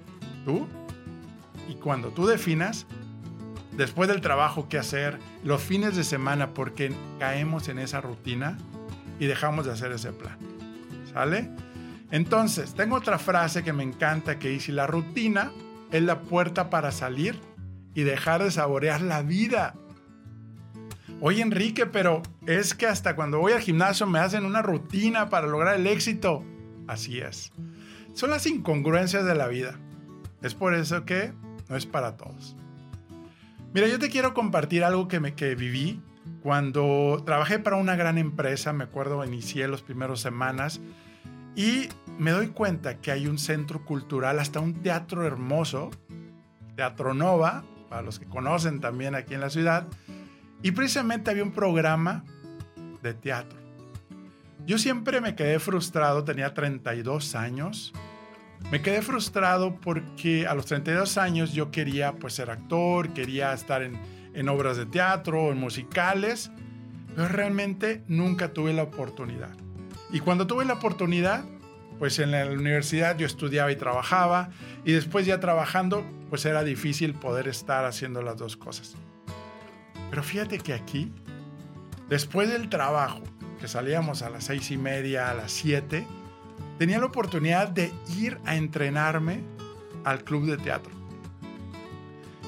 tú. 0.45 0.67
Y 1.69 1.75
cuando 1.75 2.09
tú 2.09 2.25
definas, 2.25 2.85
después 3.75 4.09
del 4.09 4.21
trabajo 4.21 4.67
qué 4.69 4.77
hacer, 4.77 5.19
los 5.43 5.61
fines 5.61 5.95
de 5.95 6.03
semana, 6.03 6.53
porque 6.53 6.93
caemos 7.19 7.67
en 7.67 7.79
esa 7.79 8.01
rutina 8.01 8.57
y 9.19 9.25
dejamos 9.25 9.65
de 9.65 9.73
hacer 9.73 9.91
ese 9.91 10.11
plan. 10.11 10.37
¿Sale? 11.11 11.49
Entonces, 12.11 12.73
tengo 12.75 12.95
otra 12.95 13.17
frase 13.17 13.63
que 13.63 13.73
me 13.73 13.83
encanta 13.83 14.39
que 14.39 14.49
dice, 14.49 14.71
la 14.71 14.87
rutina 14.87 15.51
es 15.91 16.03
la 16.03 16.21
puerta 16.21 16.69
para 16.69 16.91
salir 16.91 17.39
y 17.93 18.03
dejar 18.03 18.43
de 18.43 18.51
saborear 18.51 19.01
la 19.01 19.21
vida. 19.21 19.75
Oye 21.21 21.41
Enrique, 21.41 21.85
pero 21.85 22.21
es 22.45 22.73
que 22.73 22.87
hasta 22.87 23.15
cuando 23.15 23.39
voy 23.39 23.53
al 23.53 23.61
gimnasio 23.61 24.05
me 24.05 24.19
hacen 24.19 24.45
una 24.45 24.61
rutina 24.61 25.29
para 25.29 25.47
lograr 25.47 25.75
el 25.75 25.87
éxito. 25.87 26.43
Así 26.87 27.19
es. 27.19 27.51
Son 28.13 28.29
las 28.29 28.45
incongruencias 28.45 29.25
de 29.25 29.35
la 29.35 29.47
vida. 29.47 29.79
Es 30.41 30.53
por 30.53 30.73
eso 30.73 31.05
que 31.05 31.33
no 31.69 31.75
es 31.75 31.85
para 31.85 32.17
todos. 32.17 32.55
Mira, 33.73 33.87
yo 33.87 33.97
te 33.97 34.09
quiero 34.09 34.33
compartir 34.33 34.83
algo 34.83 35.07
que, 35.07 35.19
me, 35.19 35.33
que 35.33 35.55
viví 35.55 36.01
cuando 36.43 37.23
trabajé 37.25 37.59
para 37.59 37.77
una 37.77 37.95
gran 37.95 38.17
empresa. 38.17 38.73
Me 38.73 38.83
acuerdo, 38.83 39.23
inicié 39.25 39.67
las 39.67 39.81
primeras 39.81 40.19
semanas 40.19 40.79
y 41.55 41.89
me 42.17 42.31
doy 42.31 42.47
cuenta 42.47 42.99
que 42.99 43.11
hay 43.11 43.27
un 43.27 43.37
centro 43.37 43.85
cultural, 43.85 44.39
hasta 44.39 44.59
un 44.59 44.81
teatro 44.81 45.25
hermoso, 45.25 45.91
Teatro 46.75 47.13
Nova, 47.13 47.63
para 47.89 48.01
los 48.01 48.19
que 48.19 48.25
conocen 48.25 48.81
también 48.81 49.15
aquí 49.15 49.33
en 49.33 49.41
la 49.41 49.49
ciudad. 49.49 49.87
Y 50.61 50.71
precisamente 50.71 51.31
había 51.31 51.43
un 51.43 51.51
programa 51.51 52.25
de 53.01 53.13
teatro. 53.13 53.57
Yo 54.65 54.77
siempre 54.77 55.21
me 55.21 55.35
quedé 55.35 55.59
frustrado, 55.59 56.23
tenía 56.23 56.53
32 56.53 57.35
años. 57.35 57.93
Me 58.71 58.81
quedé 58.81 59.01
frustrado 59.01 59.75
porque 59.79 60.47
a 60.47 60.55
los 60.55 60.65
32 60.65 61.17
años 61.17 61.53
yo 61.53 61.71
quería 61.71 62.13
pues 62.13 62.33
ser 62.33 62.49
actor, 62.49 63.13
quería 63.13 63.53
estar 63.53 63.83
en, 63.83 63.99
en 64.33 64.49
obras 64.49 64.75
de 64.75 64.87
teatro, 64.87 65.51
en 65.51 65.59
musicales, 65.59 66.51
pero 67.15 67.27
realmente 67.27 68.03
nunca 68.07 68.53
tuve 68.53 68.73
la 68.73 68.83
oportunidad. 68.83 69.64
Y 70.15 70.21
cuando 70.21 70.47
tuve 70.47 70.63
la 70.63 70.75
oportunidad, 70.75 71.43
pues 71.99 72.19
en 72.19 72.31
la 72.31 72.45
universidad 72.45 73.17
yo 73.17 73.25
estudiaba 73.25 73.69
y 73.73 73.75
trabajaba 73.75 74.49
y 74.85 74.93
después 74.93 75.25
ya 75.25 75.41
trabajando, 75.41 76.05
pues 76.29 76.45
era 76.45 76.63
difícil 76.63 77.15
poder 77.15 77.49
estar 77.49 77.83
haciendo 77.83 78.21
las 78.21 78.37
dos 78.37 78.55
cosas. 78.55 78.95
Pero 80.09 80.23
fíjate 80.23 80.59
que 80.59 80.73
aquí, 80.73 81.11
después 82.07 82.47
del 82.47 82.69
trabajo, 82.69 83.23
que 83.59 83.67
salíamos 83.67 84.21
a 84.21 84.29
las 84.29 84.45
seis 84.45 84.71
y 84.71 84.77
media, 84.77 85.29
a 85.29 85.33
las 85.33 85.51
siete, 85.51 86.07
tenía 86.79 86.97
la 86.97 87.07
oportunidad 87.07 87.67
de 87.67 87.91
ir 88.17 88.39
a 88.45 88.55
entrenarme 88.55 89.41
al 90.05 90.23
club 90.23 90.45
de 90.45 90.55
teatro. 90.55 90.93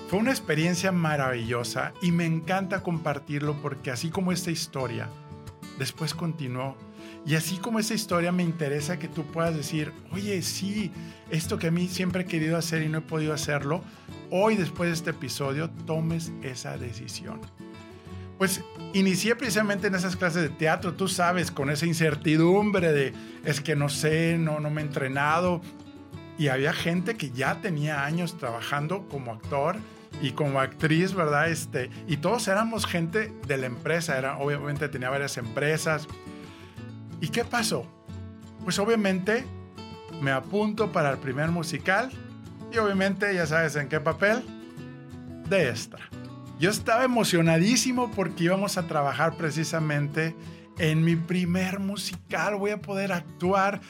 Fue 0.10 0.20
una 0.20 0.32
experiencia 0.32 0.94
maravillosa 0.94 1.92
y 2.02 2.14
me 2.14 2.26
encanta 2.26 2.82
compartirlo 2.82 3.62
porque 3.62 3.92
así 3.92 4.10
como 4.10 4.32
esta 4.32 4.52
historia, 4.52 5.10
después 5.78 6.14
continuó. 6.14 6.87
Y 7.28 7.36
así 7.36 7.58
como 7.58 7.78
esta 7.78 7.94
historia 7.94 8.32
me 8.32 8.42
interesa 8.42 8.98
que 8.98 9.10
tú 9.10 9.26
puedas 9.26 9.54
decir, 9.54 9.92
oye, 10.14 10.42
sí, 10.42 10.94
esto 11.30 11.60
que 11.60 11.68
a 11.68 11.72
mí 11.72 11.90
siempre 11.90 12.22
he 12.22 12.26
querido 12.26 12.56
hacer 12.56 12.82
y 12.84 12.88
no 12.88 13.00
he 13.00 13.02
podido 13.02 13.34
hacerlo, 13.34 13.84
hoy 14.32 14.56
después 14.56 14.90
de 14.90 14.94
este 14.94 15.10
episodio 15.10 15.70
tomes 15.86 16.32
esa 16.42 16.78
decisión. 16.78 17.42
Pues 18.38 18.64
inicié 18.94 19.36
precisamente 19.36 19.88
en 19.88 19.96
esas 19.96 20.16
clases 20.16 20.44
de 20.44 20.50
teatro, 20.50 20.94
tú 20.94 21.10
sabes, 21.10 21.52
con 21.52 21.70
esa 21.70 21.86
incertidumbre 21.86 22.94
de 22.94 23.14
es 23.44 23.60
que 23.60 23.76
no 23.76 23.90
sé, 23.90 24.38
no, 24.38 24.62
no 24.62 24.70
me 24.70 24.82
he 24.82 24.86
entrenado. 24.86 25.60
Y 26.38 26.48
había 26.48 26.72
gente 26.72 27.18
que 27.18 27.32
ya 27.32 27.60
tenía 27.60 28.06
años 28.06 28.38
trabajando 28.38 29.06
como 29.10 29.34
actor 29.34 29.76
y 30.22 30.32
como 30.32 30.62
actriz, 30.62 31.14
¿verdad? 31.14 31.50
Este, 31.50 31.90
y 32.08 32.18
todos 32.18 32.48
éramos 32.48 32.86
gente 32.86 33.34
de 33.48 33.58
la 33.58 33.66
empresa, 33.66 34.18
era, 34.18 34.38
obviamente 34.38 34.88
tenía 34.88 35.10
varias 35.10 35.36
empresas. 35.38 36.08
¿Y 37.22 37.30
qué 37.30 37.44
pasó? 37.44 37.86
Pues 38.64 38.78
obviamente 38.80 39.46
me 40.22 40.32
apunto 40.32 40.92
para 40.92 41.12
el 41.12 41.18
primer 41.18 41.50
musical 41.50 42.12
y 42.72 42.78
obviamente 42.78 43.34
ya 43.34 43.46
sabes 43.46 43.76
en 43.76 43.88
qué 43.88 44.00
papel, 44.00 44.44
de 45.50 45.70
extra. 45.70 46.02
Yo 46.60 46.70
estaba 46.70 47.04
emocionadísimo 47.04 48.12
porque 48.12 48.46
íbamos 48.46 48.78
a 48.78 48.88
trabajar 48.88 49.38
precisamente 49.38 50.36
en 50.80 51.04
mi 51.04 51.16
primer 51.16 51.80
musical. 51.80 52.56
Voy 52.56 52.72
a 52.72 52.82
poder 52.82 53.12
actuar. 53.12 53.82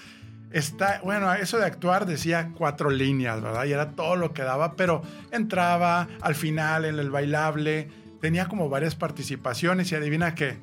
Está, 0.51 1.01
bueno, 1.03 1.33
eso 1.33 1.57
de 1.57 1.65
actuar 1.65 2.05
decía 2.05 2.51
cuatro 2.57 2.89
líneas, 2.89 3.41
¿verdad? 3.41 3.65
Y 3.65 3.71
era 3.71 3.91
todo 3.91 4.15
lo 4.15 4.33
que 4.33 4.43
daba, 4.43 4.73
pero 4.73 5.01
entraba 5.31 6.07
al 6.21 6.35
final 6.35 6.85
en 6.85 6.99
el 6.99 7.09
bailable, 7.09 7.89
tenía 8.21 8.47
como 8.47 8.69
varias 8.69 8.95
participaciones 8.95 9.91
y 9.91 9.95
adivina 9.95 10.35
qué, 10.35 10.59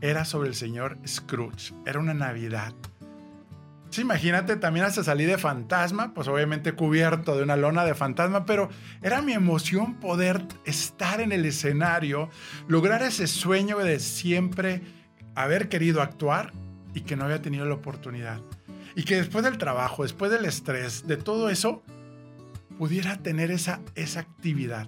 era 0.00 0.24
sobre 0.24 0.48
el 0.48 0.54
señor 0.54 0.98
Scrooge, 1.06 1.74
era 1.86 1.98
una 1.98 2.14
Navidad. 2.14 2.74
Sí, 3.90 4.02
imagínate, 4.02 4.54
también 4.54 4.86
hasta 4.86 5.02
salí 5.02 5.24
de 5.24 5.36
fantasma, 5.36 6.14
pues 6.14 6.28
obviamente 6.28 6.74
cubierto 6.74 7.36
de 7.36 7.42
una 7.42 7.56
lona 7.56 7.84
de 7.84 7.94
fantasma, 7.94 8.46
pero 8.46 8.68
era 9.02 9.20
mi 9.20 9.32
emoción 9.32 9.94
poder 9.94 10.46
estar 10.64 11.20
en 11.20 11.32
el 11.32 11.44
escenario, 11.44 12.30
lograr 12.68 13.02
ese 13.02 13.26
sueño 13.26 13.78
de 13.78 13.98
siempre 13.98 14.82
haber 15.34 15.68
querido 15.68 16.02
actuar 16.02 16.52
y 16.94 17.00
que 17.00 17.16
no 17.16 17.24
había 17.24 17.42
tenido 17.42 17.64
la 17.64 17.74
oportunidad. 17.74 18.40
Y 18.94 19.02
que 19.02 19.16
después 19.16 19.44
del 19.44 19.58
trabajo, 19.58 20.04
después 20.04 20.30
del 20.30 20.44
estrés, 20.44 21.08
de 21.08 21.16
todo 21.16 21.50
eso, 21.50 21.82
pudiera 22.78 23.16
tener 23.16 23.50
esa, 23.50 23.80
esa 23.96 24.20
actividad. 24.20 24.86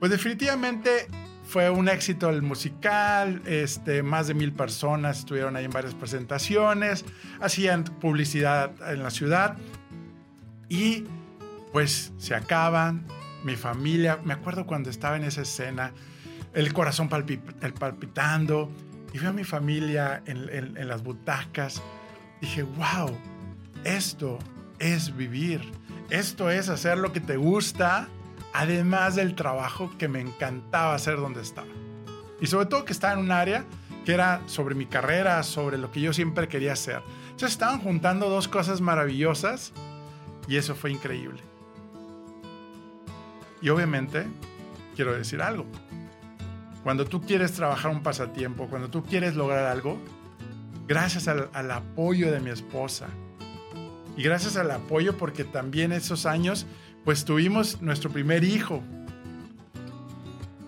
Pues 0.00 0.10
definitivamente 0.10 1.06
fue 1.48 1.70
un 1.70 1.88
éxito 1.88 2.28
el 2.28 2.42
musical, 2.42 3.40
este, 3.46 4.02
más 4.02 4.28
de 4.28 4.34
mil 4.34 4.52
personas 4.52 5.20
estuvieron 5.20 5.56
ahí 5.56 5.64
en 5.64 5.70
varias 5.70 5.94
presentaciones, 5.94 7.06
hacían 7.40 7.84
publicidad 7.84 8.70
en 8.92 9.02
la 9.02 9.08
ciudad 9.08 9.56
y 10.68 11.04
pues 11.72 12.12
se 12.18 12.34
acaban, 12.34 13.06
mi 13.44 13.56
familia, 13.56 14.18
me 14.24 14.34
acuerdo 14.34 14.66
cuando 14.66 14.90
estaba 14.90 15.16
en 15.16 15.24
esa 15.24 15.40
escena, 15.40 15.94
el 16.52 16.74
corazón 16.74 17.08
palpitando 17.08 18.70
y 19.14 19.18
vi 19.18 19.24
a 19.24 19.32
mi 19.32 19.44
familia 19.44 20.22
en, 20.26 20.50
en 20.50 20.86
las 20.86 21.02
butacas, 21.02 21.82
dije, 22.42 22.62
wow, 22.62 23.16
esto 23.84 24.38
es 24.78 25.16
vivir, 25.16 25.62
esto 26.10 26.50
es 26.50 26.68
hacer 26.68 26.98
lo 26.98 27.10
que 27.10 27.20
te 27.20 27.38
gusta 27.38 28.08
además 28.58 29.14
del 29.14 29.36
trabajo 29.36 29.88
que 29.98 30.08
me 30.08 30.20
encantaba 30.20 30.92
hacer 30.92 31.16
donde 31.16 31.42
estaba. 31.42 31.68
Y 32.40 32.48
sobre 32.48 32.66
todo 32.66 32.84
que 32.84 32.92
estaba 32.92 33.12
en 33.12 33.20
un 33.20 33.30
área 33.30 33.64
que 34.04 34.12
era 34.12 34.42
sobre 34.46 34.74
mi 34.74 34.84
carrera, 34.84 35.44
sobre 35.44 35.78
lo 35.78 35.92
que 35.92 36.00
yo 36.00 36.12
siempre 36.12 36.48
quería 36.48 36.72
hacer. 36.72 37.00
Entonces 37.26 37.52
estaban 37.52 37.80
juntando 37.80 38.28
dos 38.28 38.48
cosas 38.48 38.80
maravillosas 38.80 39.72
y 40.48 40.56
eso 40.56 40.74
fue 40.74 40.90
increíble. 40.90 41.40
Y 43.62 43.68
obviamente, 43.68 44.26
quiero 44.96 45.14
decir 45.14 45.40
algo. 45.40 45.64
Cuando 46.82 47.04
tú 47.04 47.20
quieres 47.20 47.52
trabajar 47.52 47.92
un 47.92 48.02
pasatiempo, 48.02 48.66
cuando 48.66 48.90
tú 48.90 49.04
quieres 49.04 49.36
lograr 49.36 49.66
algo, 49.66 50.00
gracias 50.88 51.28
al, 51.28 51.48
al 51.52 51.70
apoyo 51.70 52.32
de 52.32 52.40
mi 52.40 52.50
esposa 52.50 53.06
y 54.16 54.22
gracias 54.24 54.56
al 54.56 54.72
apoyo 54.72 55.16
porque 55.16 55.44
también 55.44 55.92
esos 55.92 56.26
años 56.26 56.66
pues 57.08 57.24
tuvimos 57.24 57.80
nuestro 57.80 58.10
primer 58.10 58.44
hijo. 58.44 58.82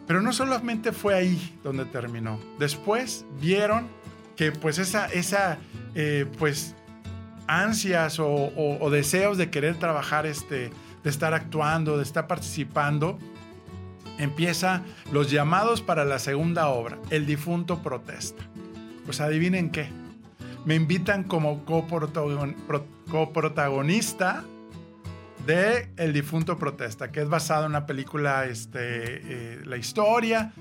Pero 0.06 0.22
no 0.22 0.32
solamente 0.32 0.90
fue 0.90 1.14
ahí 1.14 1.54
donde 1.62 1.84
terminó. 1.84 2.40
Después 2.58 3.26
vieron 3.42 3.88
que 4.36 4.50
pues 4.50 4.78
esa, 4.78 5.04
esa 5.08 5.58
eh, 5.94 6.24
pues 6.38 6.74
ansias 7.46 8.18
o, 8.18 8.88
deseos 8.90 9.36
de 9.36 9.50
querer 9.50 9.78
trabajar, 9.78 10.24
este, 10.24 10.70
de 11.04 11.10
estar 11.10 11.34
actuando, 11.34 11.98
de 11.98 12.04
estar 12.04 12.26
participando, 12.26 13.18
empieza 14.16 14.80
los 15.12 15.30
llamados 15.30 15.82
para 15.82 16.06
la 16.06 16.18
segunda 16.18 16.70
obra, 16.70 16.98
El 17.10 17.26
difunto 17.26 17.82
protesta. 17.82 18.42
Pues 19.04 19.20
adivinen 19.20 19.68
qué, 19.68 19.90
me 20.64 20.74
invitan 20.74 21.22
como 21.22 21.66
coprotagonista 21.66 24.42
de 25.50 25.88
El 25.96 26.12
difunto 26.12 26.56
protesta, 26.56 27.10
que 27.10 27.20
es 27.20 27.28
basado 27.28 27.64
en 27.64 27.70
una 27.70 27.84
película, 27.84 28.44
este, 28.44 28.78
eh, 28.82 29.60
la 29.64 29.76
historia. 29.76 30.52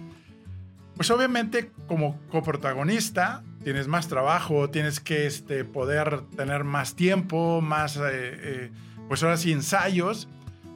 Pues 0.95 1.11
obviamente 1.11 1.71
como 1.87 2.19
coprotagonista 2.29 3.43
tienes 3.63 3.87
más 3.87 4.07
trabajo, 4.07 4.69
tienes 4.69 4.99
que 4.99 5.27
este, 5.27 5.63
poder 5.63 6.21
tener 6.35 6.63
más 6.63 6.95
tiempo, 6.95 7.61
más, 7.61 7.97
eh, 7.97 8.01
eh, 8.11 8.71
pues 9.07 9.21
ahora 9.21 9.37
sí, 9.37 9.51
ensayos. 9.51 10.27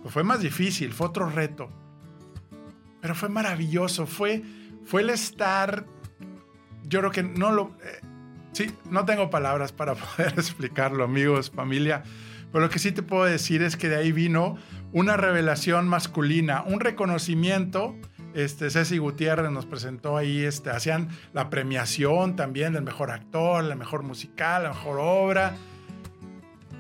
Pues 0.01 0.13
fue 0.13 0.23
más 0.23 0.41
difícil, 0.41 0.93
fue 0.93 1.07
otro 1.07 1.29
reto. 1.29 1.69
Pero 3.01 3.15
fue 3.15 3.29
maravilloso, 3.29 4.05
fue, 4.05 4.43
fue 4.85 5.01
el 5.01 5.09
estar, 5.09 5.85
yo 6.83 6.99
creo 6.99 7.11
que 7.11 7.23
no 7.23 7.51
lo, 7.51 7.71
sí, 8.51 8.71
no 8.89 9.05
tengo 9.05 9.29
palabras 9.29 9.71
para 9.71 9.95
poder 10.17 10.33
explicarlo, 10.37 11.03
amigos, 11.03 11.49
familia 11.49 12.03
pero 12.53 12.65
lo 12.65 12.69
que 12.69 12.77
sí 12.77 12.91
te 12.91 13.01
puedo 13.01 13.25
decir 13.25 13.63
es 13.63 13.75
que 13.75 13.89
de 13.89 13.95
ahí 13.95 14.11
vino 14.11 14.57
una 14.91 15.17
revelación 15.17 15.87
masculina, 15.87 16.61
un 16.61 16.79
reconocimiento. 16.79 17.95
Este, 18.35 18.69
Ceci 18.69 18.99
Gutiérrez 18.99 19.49
nos 19.49 19.65
presentó 19.65 20.17
ahí, 20.17 20.43
este, 20.43 20.69
hacían 20.69 21.09
la 21.33 21.49
premiación 21.49 22.35
también 22.35 22.73
del 22.73 22.83
mejor 22.83 23.09
actor, 23.09 23.63
la 23.63 23.73
mejor 23.73 24.03
musical, 24.03 24.63
la 24.63 24.69
mejor 24.69 24.99
obra. 25.01 25.55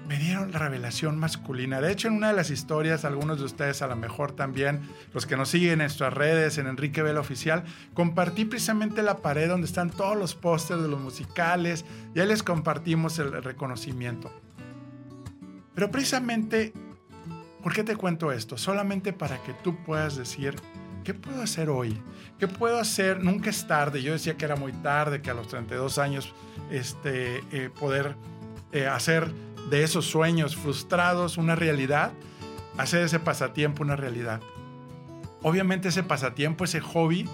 me 0.07 0.19
dieron 0.19 0.51
la 0.51 0.59
revelación 0.59 1.17
masculina. 1.17 1.81
De 1.81 1.91
hecho, 1.91 2.07
en 2.07 2.15
una 2.15 2.27
de 2.27 2.33
las 2.33 2.51
historias, 2.51 3.03
algunos 3.03 3.39
de 3.39 3.45
ustedes 3.45 3.81
a 3.81 3.87
lo 3.87 3.95
mejor 3.95 4.33
también, 4.33 4.81
los 5.11 5.25
que 5.25 5.37
nos 5.37 5.49
siguen 5.49 5.71
en 5.71 5.77
nuestras 5.79 6.13
redes, 6.13 6.59
en 6.59 6.67
Enrique 6.67 7.01
Vela 7.01 7.19
Oficial, 7.19 7.63
compartí 7.95 8.45
precisamente 8.45 9.01
la 9.01 9.23
pared 9.23 9.47
donde 9.47 9.65
están 9.65 9.89
todos 9.89 10.15
los 10.15 10.35
pósters 10.35 10.83
de 10.83 10.87
los 10.87 11.01
musicales 11.01 11.83
y 12.13 12.19
ahí 12.19 12.27
les 12.27 12.43
compartimos 12.43 13.17
el 13.17 13.31
reconocimiento. 13.41 14.31
Pero 15.75 15.91
precisamente, 15.91 16.73
¿por 17.61 17.73
qué 17.73 17.83
te 17.83 17.95
cuento 17.95 18.31
esto? 18.31 18.57
Solamente 18.57 19.13
para 19.13 19.41
que 19.43 19.53
tú 19.53 19.75
puedas 19.83 20.15
decir, 20.15 20.55
¿qué 21.03 21.13
puedo 21.13 21.41
hacer 21.41 21.69
hoy? 21.69 21.99
¿Qué 22.39 22.47
puedo 22.47 22.79
hacer? 22.79 23.23
Nunca 23.23 23.49
es 23.49 23.67
tarde. 23.67 24.01
Yo 24.01 24.13
decía 24.13 24.37
que 24.37 24.45
era 24.45 24.55
muy 24.55 24.71
tarde, 24.71 25.21
que 25.21 25.29
a 25.29 25.33
los 25.33 25.47
32 25.47 25.97
años 25.97 26.33
este, 26.69 27.43
eh, 27.51 27.69
poder 27.79 28.15
eh, 28.71 28.87
hacer 28.87 29.31
de 29.69 29.83
esos 29.83 30.05
sueños 30.05 30.55
frustrados 30.55 31.37
una 31.37 31.55
realidad, 31.55 32.11
hacer 32.77 33.03
ese 33.03 33.19
pasatiempo 33.19 33.83
una 33.83 33.95
realidad. 33.95 34.41
Obviamente 35.41 35.89
ese 35.89 36.03
pasatiempo, 36.03 36.63
ese 36.63 36.79
hobby, 36.79 37.27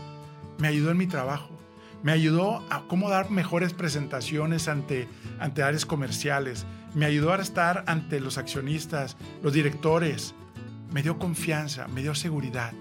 me 0.57 0.67
ayudó 0.67 0.91
en 0.91 0.97
mi 0.97 1.07
trabajo. 1.07 1.49
Me 2.01 2.11
ayudó 2.11 2.63
a 2.69 2.83
cómo 2.87 3.09
dar 3.09 3.29
mejores 3.29 3.73
presentaciones 3.73 4.67
ante, 4.67 5.07
ante 5.39 5.63
áreas 5.63 5.85
comerciales. 5.85 6.65
Me 6.95 7.05
ayudó 7.05 7.33
a 7.33 7.41
estar 7.41 7.83
ante 7.87 8.19
los 8.19 8.37
accionistas, 8.37 9.17
los 9.43 9.53
directores. 9.53 10.33
Me 10.91 11.03
dio 11.03 11.19
confianza, 11.19 11.87
me 11.87 12.01
dio 12.01 12.15
seguridad. 12.15 12.73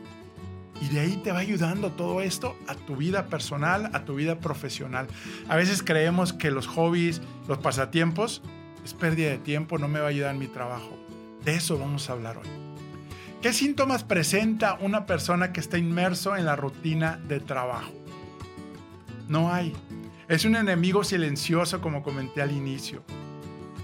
Y 0.80 0.88
de 0.88 1.00
ahí 1.00 1.20
te 1.22 1.32
va 1.32 1.40
ayudando 1.40 1.90
todo 1.92 2.20
esto 2.20 2.56
a 2.68 2.74
tu 2.74 2.96
vida 2.96 3.26
personal, 3.26 3.90
a 3.92 4.04
tu 4.04 4.14
vida 4.14 4.38
profesional. 4.38 5.08
A 5.48 5.56
veces 5.56 5.82
creemos 5.82 6.32
que 6.32 6.50
los 6.50 6.66
hobbies, 6.66 7.20
los 7.48 7.58
pasatiempos, 7.58 8.42
es 8.84 8.94
pérdida 8.94 9.30
de 9.30 9.38
tiempo, 9.38 9.78
no 9.78 9.88
me 9.88 9.98
va 9.98 10.06
a 10.06 10.10
ayudar 10.10 10.34
en 10.34 10.40
mi 10.40 10.46
trabajo. 10.46 10.96
De 11.44 11.56
eso 11.56 11.78
vamos 11.78 12.08
a 12.08 12.12
hablar 12.12 12.38
hoy. 12.38 12.48
¿Qué 13.42 13.52
síntomas 13.52 14.04
presenta 14.04 14.78
una 14.80 15.06
persona 15.06 15.52
que 15.52 15.60
está 15.60 15.78
inmerso 15.78 16.36
en 16.36 16.44
la 16.44 16.56
rutina 16.56 17.20
de 17.28 17.40
trabajo? 17.40 17.92
No 19.28 19.52
hay. 19.52 19.74
Es 20.28 20.44
un 20.44 20.56
enemigo 20.56 21.04
silencioso 21.04 21.80
como 21.80 22.02
comenté 22.02 22.42
al 22.42 22.52
inicio. 22.52 23.02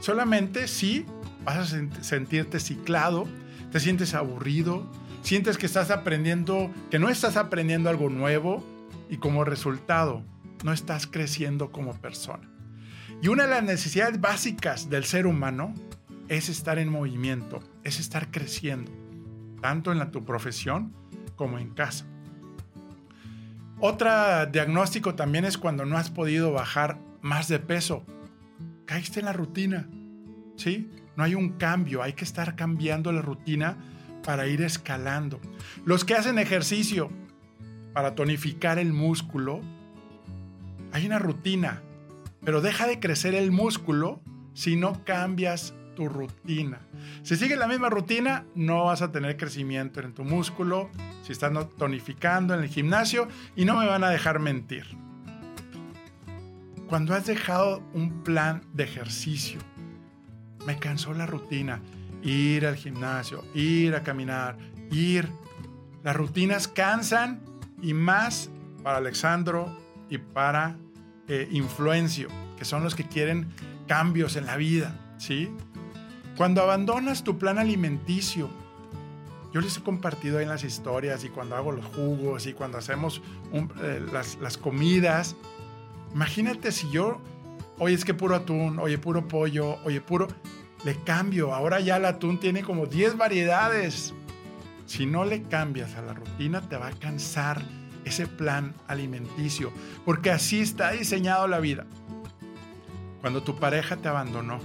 Solamente 0.05 0.69
si 0.69 1.07
vas 1.47 1.73
a 1.73 2.03
sentirte 2.03 2.61
ciclado, 2.61 3.27
te 3.73 3.81
sientes 3.81 4.13
aburrido, 4.13 4.87
sientes 5.23 5.57
que 5.57 5.65
estás 5.65 5.91
aprendiendo, 5.91 6.71
que 6.91 6.99
no 6.99 7.09
estás 7.09 7.39
aprendiendo 7.39 7.89
algo 7.89 8.11
nuevo 8.11 8.63
y 9.09 9.17
como 9.17 9.45
resultado 9.45 10.23
no 10.63 10.75
estás 10.75 11.07
creciendo 11.07 11.73
como 11.73 11.95
persona. 11.95 12.51
Y 13.23 13.29
una 13.29 13.45
de 13.45 13.49
las 13.49 13.63
necesidades 13.63 14.21
básicas 14.21 14.91
del 14.91 15.05
ser 15.05 15.27
humano 15.27 15.73
es 16.29 16.51
estar 16.51 16.79
en 16.79 16.91
movimiento, 16.91 17.61
es 17.83 17.99
estar 17.99 18.31
creciendo, 18.31 18.93
tanto 19.63 19.91
en 19.91 20.11
tu 20.11 20.23
profesión 20.23 20.93
como 21.35 21.59
en 21.59 21.71
casa. 21.71 22.05
Otro 23.81 24.11
diagnóstico 24.53 25.15
también 25.15 25.47
es 25.47 25.57
cuando 25.57 25.87
no 25.87 25.97
has 25.97 26.11
podido 26.11 26.53
bajar 26.53 26.99
más 27.23 27.49
de 27.49 27.59
peso. 27.59 28.05
Caíste 28.87 29.21
en 29.21 29.26
la 29.26 29.33
rutina, 29.33 29.88
¿sí? 30.57 30.91
No 31.17 31.25
hay 31.25 31.35
un 31.35 31.50
cambio, 31.50 32.03
hay 32.03 32.12
que 32.12 32.25
estar 32.25 32.57
cambiando 32.57 33.12
la 33.12 33.23
rutina 33.23 33.76
para 34.25 34.47
ir 34.47 34.62
escalando. 34.62 35.41
Los 35.85 36.05
que 36.05 36.14
hacen 36.14 36.38
ejercicio 36.38 37.11
para 37.93 38.14
tonificar 38.14 38.79
el 38.79 38.93
músculo, 38.93 39.61
hay 40.93 41.07
una 41.07 41.19
rutina, 41.19 41.83
pero 42.45 42.61
deja 42.61 42.87
de 42.87 43.00
crecer 43.00 43.35
el 43.35 43.53
músculo 43.53 44.21
si 44.55 44.76
no 44.76 45.05
cambias 45.05 45.75
tu 45.95 46.09
rutina. 46.09 46.81
Si 47.23 47.37
sigues 47.37 47.59
la 47.59 47.69
misma 47.69 47.88
rutina, 47.88 48.45
no 48.55 48.85
vas 48.85 49.03
a 49.03 49.12
tener 49.12 49.37
crecimiento 49.37 50.00
en 50.00 50.12
tu 50.12 50.25
músculo, 50.25 50.91
si 51.23 51.33
estás 51.33 51.53
tonificando 51.79 52.55
en 52.55 52.61
el 52.61 52.69
gimnasio 52.69 53.29
y 53.57 53.64
no 53.64 53.76
me 53.76 53.87
van 53.87 54.05
a 54.05 54.11
dejar 54.11 54.41
mentir. 54.41 54.85
Cuando 56.95 57.13
has 57.17 57.27
dejado 57.27 57.83
un 57.93 58.23
plan 58.23 58.63
de 58.73 58.85
ejercicio, 58.85 59.59
me 60.65 60.79
cansó 60.79 61.13
la 61.13 61.27
rutina, 61.27 61.81
ir 62.23 62.69
al 62.69 62.77
gimnasio, 62.77 63.43
ir 63.53 63.97
a 63.97 64.05
caminar, 64.05 64.57
ir. 64.92 65.29
Las 66.05 66.14
rutinas 66.14 66.68
cansan 66.68 67.40
y 67.83 67.95
más 67.95 68.49
para 68.85 68.99
Alexandro 68.99 69.77
y 70.09 70.18
para 70.18 70.77
eh, 71.27 71.49
Influencio, 71.51 72.29
que 72.57 72.64
son 72.64 72.85
los 72.85 72.95
que 72.95 73.09
quieren 73.09 73.49
cambios 73.88 74.37
en 74.37 74.47
la 74.47 74.57
vida, 74.57 74.97
¿sí? 75.18 75.51
Cuando 76.37 76.62
abandonas 76.62 77.25
tu 77.25 77.38
plan 77.40 77.59
alimenticio, 77.59 78.49
yo 79.53 79.61
les 79.61 79.77
he 79.77 79.83
compartido 79.83 80.38
ahí 80.38 80.45
en 80.45 80.51
las 80.51 80.62
historias 80.62 81.25
y 81.25 81.29
cuando 81.29 81.57
hago 81.57 81.73
los 81.73 81.87
jugos 81.87 82.47
y 82.47 82.53
cuando 82.53 82.79
hacemos 82.79 83.21
eh, 83.83 84.01
las, 84.12 84.37
las 84.37 84.57
comidas, 84.57 85.35
imagínate 86.14 86.72
si 86.72 86.90
yo, 86.90 87.20
oye, 87.79 87.94
es 87.94 88.05
que 88.05 88.14
puro 88.14 88.37
atún, 88.37 88.79
oye, 88.79 88.98
puro 88.98 89.29
pollo, 89.29 89.79
oye, 89.85 90.00
puro, 90.00 90.29
le 90.85 90.96
cambio, 91.03 91.55
ahora 91.55 91.81
ya 91.81 91.96
el 91.96 92.05
atún 92.05 92.38
tiene 92.38 92.62
como 92.62 92.87
10 92.87 93.16
variedades. 93.16 94.14
Si 94.87 95.07
no 95.07 95.24
le 95.24 95.42
cambias 95.42 95.94
a 95.94 96.03
la 96.03 96.12
rutina, 96.12 96.61
te 96.61 96.77
va 96.77 96.88
a 96.88 96.92
cansar 96.92 97.62
ese 98.05 98.27
plan 98.27 98.74
alimenticio, 98.87 99.72
porque 100.05 100.31
así 100.31 100.61
está 100.61 100.90
diseñado 100.92 101.48
la 101.48 101.59
vida. 101.59 101.87
Cuando 103.20 103.42
tu 103.42 103.57
pareja 103.57 103.96
te 103.96 104.09
abandonó, 104.09 104.61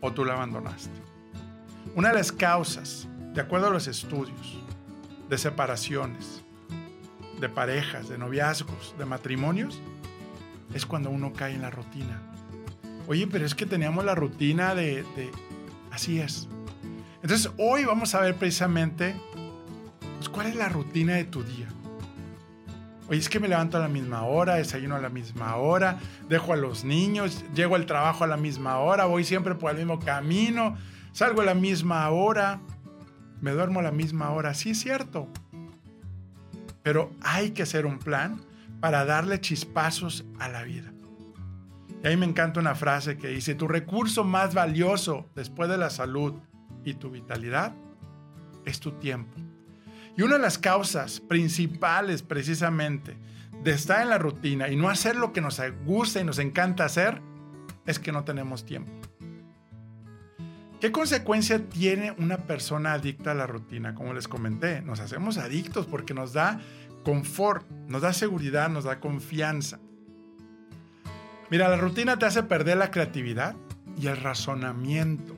o 0.00 0.12
tú 0.12 0.24
la 0.24 0.34
abandonaste. 0.34 0.90
Una 1.96 2.10
de 2.10 2.14
las 2.14 2.30
causas, 2.30 3.08
de 3.34 3.40
acuerdo 3.40 3.66
a 3.66 3.70
los 3.70 3.88
estudios, 3.88 4.58
de 5.28 5.38
separaciones, 5.38 6.44
de 7.40 7.48
parejas, 7.48 8.08
de 8.08 8.18
noviazgos, 8.18 8.94
de 8.96 9.04
matrimonios, 9.04 9.80
es 10.74 10.86
cuando 10.86 11.10
uno 11.10 11.32
cae 11.32 11.54
en 11.54 11.62
la 11.62 11.70
rutina. 11.70 12.20
Oye, 13.08 13.26
pero 13.26 13.46
es 13.46 13.54
que 13.54 13.66
teníamos 13.66 14.04
la 14.04 14.14
rutina 14.14 14.74
de... 14.74 15.04
Así 15.92 16.20
es. 16.20 16.48
Entonces, 17.22 17.50
hoy 17.58 17.84
vamos 17.84 18.14
a 18.14 18.20
ver 18.20 18.34
precisamente 18.36 19.14
pues, 20.16 20.28
cuál 20.28 20.46
es 20.46 20.56
la 20.56 20.68
rutina 20.68 21.14
de 21.14 21.24
tu 21.24 21.42
día. 21.42 21.68
Oye, 23.08 23.20
es 23.20 23.28
que 23.28 23.38
me 23.38 23.48
levanto 23.48 23.76
a 23.76 23.80
la 23.80 23.88
misma 23.88 24.24
hora, 24.24 24.56
desayuno 24.56 24.96
a 24.96 25.00
la 25.00 25.08
misma 25.08 25.56
hora, 25.56 25.98
dejo 26.28 26.52
a 26.52 26.56
los 26.56 26.84
niños, 26.84 27.44
llego 27.54 27.76
al 27.76 27.86
trabajo 27.86 28.24
a 28.24 28.26
la 28.26 28.36
misma 28.36 28.78
hora, 28.78 29.04
voy 29.04 29.22
siempre 29.22 29.54
por 29.54 29.70
el 29.70 29.76
mismo 29.76 30.00
camino, 30.00 30.76
salgo 31.12 31.42
a 31.42 31.44
la 31.44 31.54
misma 31.54 32.08
hora, 32.10 32.60
me 33.40 33.52
duermo 33.52 33.80
a 33.80 33.84
la 33.84 33.92
misma 33.92 34.30
hora. 34.30 34.54
Sí 34.54 34.70
es 34.70 34.80
cierto. 34.80 35.28
Pero 36.82 37.12
hay 37.22 37.50
que 37.50 37.62
hacer 37.62 37.86
un 37.86 37.98
plan 37.98 38.40
para 38.80 39.04
darle 39.04 39.40
chispazos 39.40 40.24
a 40.38 40.48
la 40.48 40.62
vida. 40.62 40.92
Y 42.02 42.06
ahí 42.06 42.16
me 42.16 42.26
encanta 42.26 42.60
una 42.60 42.74
frase 42.74 43.16
que 43.16 43.28
dice, 43.28 43.54
tu 43.54 43.68
recurso 43.68 44.24
más 44.24 44.54
valioso 44.54 45.28
después 45.34 45.68
de 45.68 45.78
la 45.78 45.90
salud 45.90 46.34
y 46.84 46.94
tu 46.94 47.10
vitalidad 47.10 47.74
es 48.64 48.80
tu 48.80 48.92
tiempo. 48.92 49.36
Y 50.16 50.22
una 50.22 50.36
de 50.36 50.42
las 50.42 50.58
causas 50.58 51.20
principales 51.20 52.22
precisamente 52.22 53.16
de 53.62 53.72
estar 53.72 54.02
en 54.02 54.10
la 54.10 54.18
rutina 54.18 54.68
y 54.68 54.76
no 54.76 54.88
hacer 54.88 55.16
lo 55.16 55.32
que 55.32 55.40
nos 55.40 55.60
gusta 55.84 56.20
y 56.20 56.24
nos 56.24 56.38
encanta 56.38 56.84
hacer 56.84 57.20
es 57.86 57.98
que 57.98 58.12
no 58.12 58.24
tenemos 58.24 58.64
tiempo. 58.64 58.92
¿Qué 60.80 60.92
consecuencia 60.92 61.64
tiene 61.68 62.12
una 62.18 62.36
persona 62.36 62.92
adicta 62.92 63.32
a 63.32 63.34
la 63.34 63.46
rutina? 63.46 63.94
Como 63.94 64.12
les 64.12 64.28
comenté, 64.28 64.82
nos 64.82 65.00
hacemos 65.00 65.38
adictos 65.38 65.86
porque 65.86 66.12
nos 66.12 66.34
da 66.34 66.60
confort, 67.06 67.70
nos 67.86 68.02
da 68.02 68.12
seguridad, 68.12 68.68
nos 68.68 68.82
da 68.82 68.98
confianza. 68.98 69.78
Mira, 71.50 71.68
la 71.68 71.76
rutina 71.76 72.18
te 72.18 72.26
hace 72.26 72.42
perder 72.42 72.78
la 72.78 72.90
creatividad 72.90 73.54
y 73.96 74.08
el 74.08 74.16
razonamiento. 74.16 75.36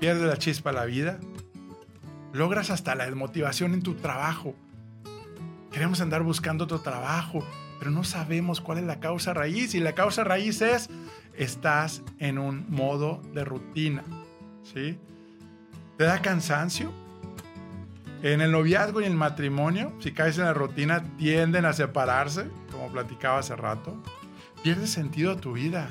Pierde 0.00 0.26
la 0.26 0.36
chispa 0.36 0.70
a 0.70 0.72
la 0.72 0.84
vida, 0.84 1.20
logras 2.32 2.70
hasta 2.70 2.96
la 2.96 3.06
desmotivación 3.06 3.72
en 3.72 3.82
tu 3.82 3.94
trabajo. 3.94 4.56
Queremos 5.70 6.00
andar 6.00 6.24
buscando 6.24 6.64
otro 6.64 6.80
trabajo, 6.80 7.46
pero 7.78 7.92
no 7.92 8.02
sabemos 8.02 8.60
cuál 8.60 8.78
es 8.78 8.84
la 8.84 8.98
causa 8.98 9.32
raíz. 9.32 9.76
Y 9.76 9.78
la 9.78 9.92
causa 9.92 10.24
raíz 10.24 10.60
es, 10.60 10.90
estás 11.36 12.02
en 12.18 12.36
un 12.36 12.66
modo 12.68 13.22
de 13.32 13.44
rutina. 13.44 14.02
¿Sí? 14.64 14.98
¿Te 15.98 16.02
da 16.02 16.20
cansancio? 16.20 17.03
En 18.24 18.40
el 18.40 18.50
noviazgo 18.50 19.00
y 19.00 19.04
el 19.04 19.14
matrimonio, 19.14 19.92
si 20.00 20.12
caes 20.12 20.38
en 20.38 20.44
la 20.44 20.54
rutina, 20.54 21.04
tienden 21.18 21.66
a 21.66 21.72
separarse, 21.72 22.48
como 22.72 22.90
platicaba 22.90 23.38
hace 23.38 23.54
rato. 23.54 24.02
Pierde 24.62 24.86
sentido 24.86 25.32
a 25.32 25.36
tu 25.36 25.52
vida. 25.52 25.88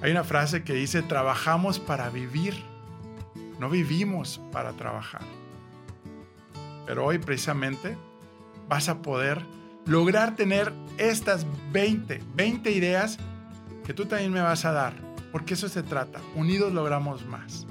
Hay 0.00 0.10
una 0.10 0.24
frase 0.24 0.64
que 0.64 0.72
dice, 0.72 1.02
trabajamos 1.02 1.78
para 1.78 2.08
vivir 2.10 2.54
no 3.62 3.70
vivimos 3.70 4.40
para 4.50 4.72
trabajar. 4.72 5.22
Pero 6.84 7.06
hoy 7.06 7.18
precisamente 7.18 7.96
vas 8.68 8.88
a 8.88 9.00
poder 9.00 9.40
lograr 9.86 10.34
tener 10.34 10.72
estas 10.98 11.46
20, 11.70 12.22
20 12.34 12.72
ideas 12.72 13.18
que 13.86 13.94
tú 13.94 14.06
también 14.06 14.32
me 14.32 14.40
vas 14.40 14.64
a 14.64 14.72
dar 14.72 14.94
porque 15.30 15.54
eso 15.54 15.68
se 15.68 15.84
trata. 15.84 16.20
Unidos 16.34 16.72
logramos 16.72 17.24
más. 17.26 17.68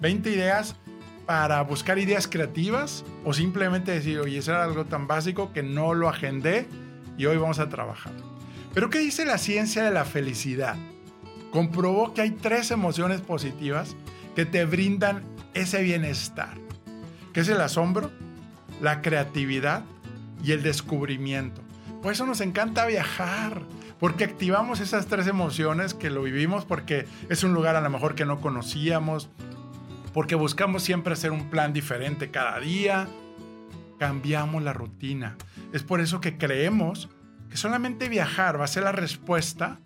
20 0.00 0.30
ideas 0.30 0.74
para 1.26 1.62
buscar 1.62 1.98
ideas 1.98 2.28
creativas 2.28 3.04
o 3.24 3.32
simplemente 3.32 3.92
decir, 3.92 4.18
oye, 4.18 4.38
eso 4.38 4.52
era 4.52 4.64
algo 4.64 4.84
tan 4.84 5.06
básico 5.06 5.52
que 5.52 5.62
no 5.62 5.94
lo 5.94 6.08
agendé 6.08 6.66
y 7.16 7.26
hoy 7.26 7.36
vamos 7.36 7.58
a 7.58 7.68
trabajar. 7.68 8.12
Pero 8.74 8.90
¿qué 8.90 8.98
dice 8.98 9.24
la 9.24 9.38
ciencia 9.38 9.84
de 9.84 9.90
la 9.90 10.04
felicidad? 10.04 10.76
Comprobó 11.50 12.12
que 12.12 12.22
hay 12.22 12.32
tres 12.32 12.70
emociones 12.70 13.20
positivas 13.20 13.96
que 14.34 14.44
te 14.44 14.64
brindan 14.64 15.22
ese 15.54 15.82
bienestar, 15.82 16.54
que 17.32 17.40
es 17.40 17.48
el 17.48 17.60
asombro, 17.60 18.10
la 18.80 19.00
creatividad 19.00 19.84
y 20.42 20.52
el 20.52 20.62
descubrimiento. 20.62 21.62
Por 22.02 22.12
eso 22.12 22.26
nos 22.26 22.40
encanta 22.40 22.84
viajar, 22.86 23.62
porque 23.98 24.24
activamos 24.24 24.80
esas 24.80 25.06
tres 25.06 25.26
emociones 25.26 25.94
que 25.94 26.10
lo 26.10 26.22
vivimos, 26.22 26.64
porque 26.64 27.06
es 27.30 27.44
un 27.44 27.54
lugar 27.54 27.76
a 27.76 27.80
lo 27.80 27.88
mejor 27.88 28.14
que 28.14 28.26
no 28.26 28.40
conocíamos, 28.40 29.30
porque 30.14 30.36
buscamos 30.36 30.84
siempre 30.84 31.12
hacer 31.12 31.32
un 31.32 31.50
plan 31.50 31.72
diferente 31.72 32.30
cada 32.30 32.60
día, 32.60 33.08
cambiamos 33.98 34.62
la 34.62 34.72
rutina. 34.72 35.36
Es 35.72 35.82
por 35.82 36.00
eso 36.00 36.20
que 36.20 36.38
creemos 36.38 37.10
que 37.50 37.56
solamente 37.56 38.08
viajar 38.08 38.58
va 38.58 38.64
a 38.64 38.68
ser 38.68 38.84
la 38.84 38.92
respuesta 38.92 39.80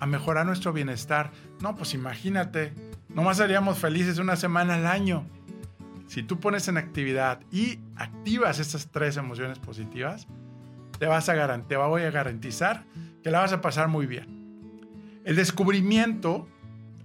a 0.00 0.06
mejorar 0.06 0.44
nuestro 0.44 0.72
bienestar. 0.72 1.30
No, 1.60 1.76
pues 1.76 1.94
imagínate, 1.94 2.74
nomás 3.08 3.36
seríamos 3.36 3.78
felices 3.78 4.18
una 4.18 4.34
semana 4.34 4.74
al 4.74 4.88
año. 4.88 5.24
Si 6.08 6.24
tú 6.24 6.40
pones 6.40 6.66
en 6.66 6.76
actividad 6.76 7.38
y 7.52 7.78
activas 7.94 8.58
estas 8.58 8.88
tres 8.90 9.16
emociones 9.16 9.60
positivas, 9.60 10.26
te 10.98 11.06
vas 11.06 11.28
a 11.28 11.34
garantizar, 11.34 11.86
voy 11.86 12.02
a 12.02 12.10
garantizar 12.10 12.84
que 13.22 13.30
la 13.30 13.38
vas 13.38 13.52
a 13.52 13.60
pasar 13.60 13.86
muy 13.86 14.06
bien. 14.06 14.80
El 15.24 15.36
descubrimiento 15.36 16.48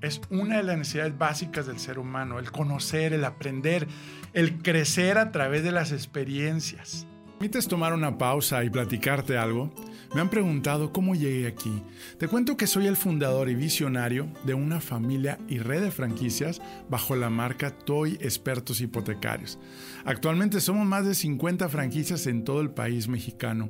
es 0.05 0.21
una 0.29 0.57
de 0.57 0.63
las 0.63 0.77
necesidades 0.77 1.17
básicas 1.17 1.65
del 1.65 1.79
ser 1.79 1.99
humano, 1.99 2.39
el 2.39 2.51
conocer, 2.51 3.13
el 3.13 3.25
aprender, 3.25 3.87
el 4.33 4.59
crecer 4.59 5.17
a 5.17 5.31
través 5.31 5.63
de 5.63 5.71
las 5.71 5.91
experiencias. 5.91 7.07
¿Permites 7.39 7.67
tomar 7.67 7.93
una 7.93 8.17
pausa 8.17 8.63
y 8.63 8.69
platicarte 8.69 9.37
algo? 9.37 9.73
Me 10.13 10.21
han 10.21 10.29
preguntado 10.29 10.93
cómo 10.93 11.15
llegué 11.15 11.47
aquí. 11.47 11.83
Te 12.17 12.29
cuento 12.29 12.55
que 12.55 12.67
soy 12.67 12.87
el 12.87 12.95
fundador 12.95 13.49
y 13.49 13.55
visionario 13.55 14.31
de 14.45 14.53
una 14.53 14.79
familia 14.79 15.37
y 15.49 15.57
red 15.57 15.81
de 15.81 15.91
franquicias 15.91 16.61
bajo 16.89 17.15
la 17.15 17.29
marca 17.29 17.71
Toy 17.71 18.13
Expertos 18.21 18.79
Hipotecarios. 18.79 19.59
Actualmente 20.05 20.61
somos 20.61 20.85
más 20.85 21.05
de 21.05 21.13
50 21.13 21.67
franquicias 21.67 22.25
en 22.27 22.45
todo 22.45 22.61
el 22.61 22.69
país 22.69 23.09
mexicano 23.09 23.69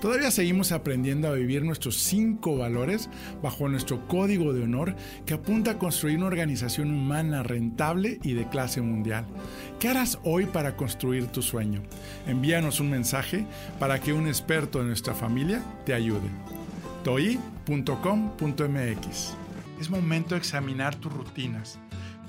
Todavía 0.00 0.30
seguimos 0.30 0.72
aprendiendo 0.72 1.28
a 1.28 1.32
vivir 1.32 1.62
nuestros 1.62 1.96
cinco 1.96 2.56
valores 2.56 3.10
bajo 3.42 3.68
nuestro 3.68 4.08
código 4.08 4.54
de 4.54 4.62
honor 4.62 4.96
que 5.26 5.34
apunta 5.34 5.72
a 5.72 5.78
construir 5.78 6.16
una 6.16 6.28
organización 6.28 6.90
humana 6.90 7.42
rentable 7.42 8.18
y 8.22 8.32
de 8.32 8.48
clase 8.48 8.80
mundial. 8.80 9.26
¿Qué 9.78 9.88
harás 9.88 10.18
hoy 10.24 10.46
para 10.46 10.74
construir 10.74 11.26
tu 11.26 11.42
sueño? 11.42 11.82
Envíanos 12.26 12.80
un 12.80 12.88
mensaje 12.88 13.44
para 13.78 14.00
que 14.00 14.14
un 14.14 14.26
experto 14.26 14.78
de 14.78 14.86
nuestra 14.86 15.12
familia 15.12 15.62
te 15.84 15.92
ayude. 15.92 16.30
toi.com.mx 17.04 17.76
Es 19.78 19.90
momento 19.90 20.34
de 20.34 20.38
examinar 20.38 20.94
tus 20.94 21.12
rutinas. 21.12 21.78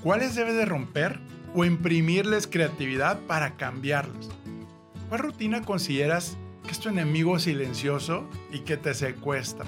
¿Cuáles 0.02 0.34
debes 0.34 0.56
de 0.56 0.66
romper 0.66 1.20
o 1.54 1.64
imprimirles 1.64 2.46
creatividad 2.46 3.18
para 3.20 3.56
cambiarlas? 3.56 4.28
¿Cuál 5.08 5.20
rutina 5.20 5.62
consideras 5.62 6.36
que 6.64 6.70
es 6.70 6.78
tu 6.78 6.88
enemigo 6.88 7.38
silencioso 7.38 8.28
y 8.52 8.60
que 8.60 8.76
te 8.76 8.94
secuestra. 8.94 9.66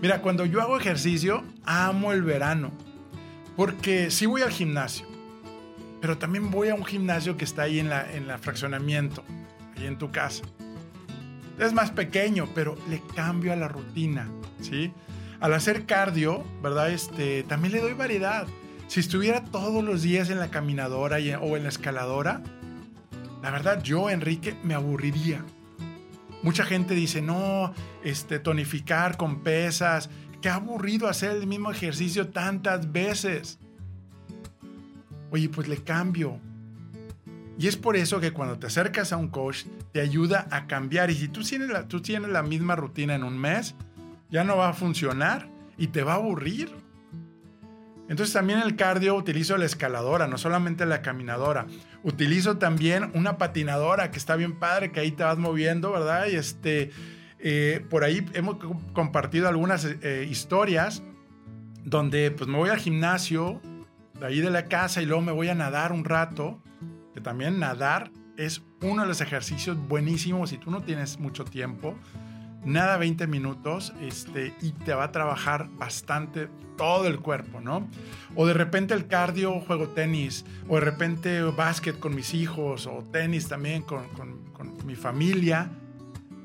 Mira, 0.00 0.20
cuando 0.20 0.44
yo 0.44 0.60
hago 0.60 0.76
ejercicio, 0.76 1.44
amo 1.64 2.12
el 2.12 2.22
verano, 2.22 2.72
porque 3.56 4.10
sí 4.10 4.26
voy 4.26 4.42
al 4.42 4.50
gimnasio, 4.50 5.06
pero 6.00 6.18
también 6.18 6.50
voy 6.50 6.70
a 6.70 6.74
un 6.74 6.84
gimnasio 6.84 7.36
que 7.36 7.44
está 7.44 7.62
ahí 7.62 7.78
en 7.78 7.88
la, 7.88 8.12
en 8.12 8.26
la 8.26 8.38
fraccionamiento, 8.38 9.22
ahí 9.76 9.86
en 9.86 9.98
tu 9.98 10.10
casa. 10.10 10.42
Es 11.58 11.72
más 11.72 11.92
pequeño, 11.92 12.48
pero 12.54 12.76
le 12.88 13.00
cambio 13.14 13.52
a 13.52 13.56
la 13.56 13.68
rutina, 13.68 14.28
¿sí? 14.60 14.92
Al 15.38 15.54
hacer 15.54 15.86
cardio, 15.86 16.44
¿verdad? 16.62 16.90
Este, 16.90 17.44
también 17.44 17.74
le 17.74 17.80
doy 17.80 17.92
variedad. 17.92 18.46
Si 18.88 19.00
estuviera 19.00 19.44
todos 19.44 19.84
los 19.84 20.02
días 20.02 20.30
en 20.30 20.40
la 20.40 20.48
caminadora 20.48 21.18
o 21.40 21.56
en 21.56 21.62
la 21.62 21.68
escaladora, 21.68 22.42
la 23.42 23.50
verdad, 23.50 23.82
yo, 23.82 24.08
Enrique, 24.08 24.56
me 24.62 24.74
aburriría. 24.74 25.44
Mucha 26.42 26.64
gente 26.64 26.94
dice, 26.94 27.20
no, 27.20 27.74
este, 28.04 28.38
tonificar 28.38 29.16
con 29.16 29.42
pesas. 29.42 30.10
Qué 30.40 30.48
aburrido 30.48 31.08
hacer 31.08 31.32
el 31.32 31.46
mismo 31.46 31.70
ejercicio 31.70 32.28
tantas 32.28 32.92
veces. 32.92 33.58
Oye, 35.30 35.48
pues 35.48 35.68
le 35.68 35.78
cambio. 35.78 36.38
Y 37.58 37.68
es 37.68 37.76
por 37.76 37.96
eso 37.96 38.20
que 38.20 38.32
cuando 38.32 38.58
te 38.58 38.66
acercas 38.66 39.12
a 39.12 39.16
un 39.16 39.28
coach, 39.28 39.64
te 39.92 40.00
ayuda 40.00 40.46
a 40.50 40.66
cambiar. 40.66 41.10
Y 41.10 41.14
si 41.14 41.28
tú 41.28 41.42
tienes 41.42 41.68
la, 41.68 41.86
tú 41.86 42.00
tienes 42.00 42.30
la 42.30 42.42
misma 42.42 42.76
rutina 42.76 43.14
en 43.14 43.24
un 43.24 43.38
mes, 43.38 43.74
ya 44.30 44.42
no 44.44 44.56
va 44.56 44.70
a 44.70 44.72
funcionar 44.72 45.48
y 45.78 45.88
te 45.88 46.02
va 46.02 46.12
a 46.12 46.16
aburrir. 46.16 46.81
Entonces 48.08 48.32
también 48.32 48.60
el 48.60 48.76
cardio 48.76 49.14
utilizo 49.14 49.56
la 49.56 49.64
escaladora, 49.64 50.26
no 50.26 50.36
solamente 50.36 50.84
la 50.86 51.02
caminadora. 51.02 51.66
Utilizo 52.02 52.58
también 52.58 53.10
una 53.14 53.38
patinadora 53.38 54.10
que 54.10 54.18
está 54.18 54.36
bien 54.36 54.58
padre, 54.58 54.92
que 54.92 55.00
ahí 55.00 55.12
te 55.12 55.22
vas 55.24 55.38
moviendo, 55.38 55.92
¿verdad? 55.92 56.26
Y 56.26 56.36
este, 56.36 56.90
eh, 57.38 57.84
por 57.88 58.04
ahí 58.04 58.26
hemos 58.34 58.56
compartido 58.92 59.48
algunas 59.48 59.84
eh, 59.84 60.26
historias 60.30 61.02
donde 61.84 62.30
pues 62.30 62.48
me 62.48 62.58
voy 62.58 62.70
al 62.70 62.78
gimnasio, 62.78 63.60
de 64.18 64.26
ahí 64.26 64.40
de 64.40 64.50
la 64.50 64.66
casa 64.66 65.02
y 65.02 65.06
luego 65.06 65.22
me 65.22 65.32
voy 65.32 65.48
a 65.48 65.54
nadar 65.54 65.92
un 65.92 66.04
rato, 66.04 66.62
que 67.14 67.20
también 67.20 67.58
nadar 67.58 68.10
es 68.36 68.62
uno 68.82 69.02
de 69.02 69.08
los 69.08 69.20
ejercicios 69.20 69.76
buenísimos 69.88 70.50
si 70.50 70.58
tú 70.58 70.70
no 70.70 70.82
tienes 70.82 71.18
mucho 71.18 71.44
tiempo 71.44 71.96
nada 72.64 72.96
20 72.96 73.26
minutos 73.26 73.92
este, 74.00 74.54
y 74.60 74.72
te 74.72 74.94
va 74.94 75.04
a 75.04 75.12
trabajar 75.12 75.68
bastante 75.76 76.48
todo 76.76 77.06
el 77.06 77.20
cuerpo, 77.20 77.60
¿no? 77.60 77.88
O 78.34 78.46
de 78.46 78.54
repente 78.54 78.94
el 78.94 79.06
cardio, 79.06 79.60
juego 79.60 79.88
tenis, 79.88 80.44
o 80.68 80.76
de 80.76 80.80
repente 80.80 81.42
básquet 81.42 81.98
con 81.98 82.14
mis 82.14 82.34
hijos, 82.34 82.86
o 82.86 83.04
tenis 83.12 83.48
también 83.48 83.82
con, 83.82 84.08
con 84.08 84.86
mi 84.86 84.94
familia. 84.94 85.70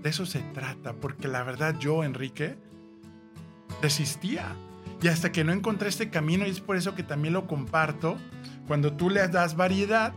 De 0.02 0.10
eso 0.10 0.26
se 0.26 0.40
trata, 0.40 0.94
porque 0.94 1.28
la 1.28 1.44
verdad 1.44 1.78
yo, 1.80 2.04
Enrique, 2.04 2.58
desistía. 3.82 4.56
Y 5.02 5.10
hasta 5.10 5.32
que 5.32 5.44
no 5.44 5.54
encontré 5.54 5.90
este 5.90 6.10
camino, 6.10 6.46
y 6.46 6.50
es 6.50 6.62
por 6.62 6.76
eso 6.76 6.96
que 6.96 7.04
también 7.04 7.34
lo 7.34 7.48
comparto, 7.48 8.18
cuando 8.68 8.94
tú 8.94 9.10
le 9.10 9.28
das 9.28 9.56
variedad, 9.56 10.14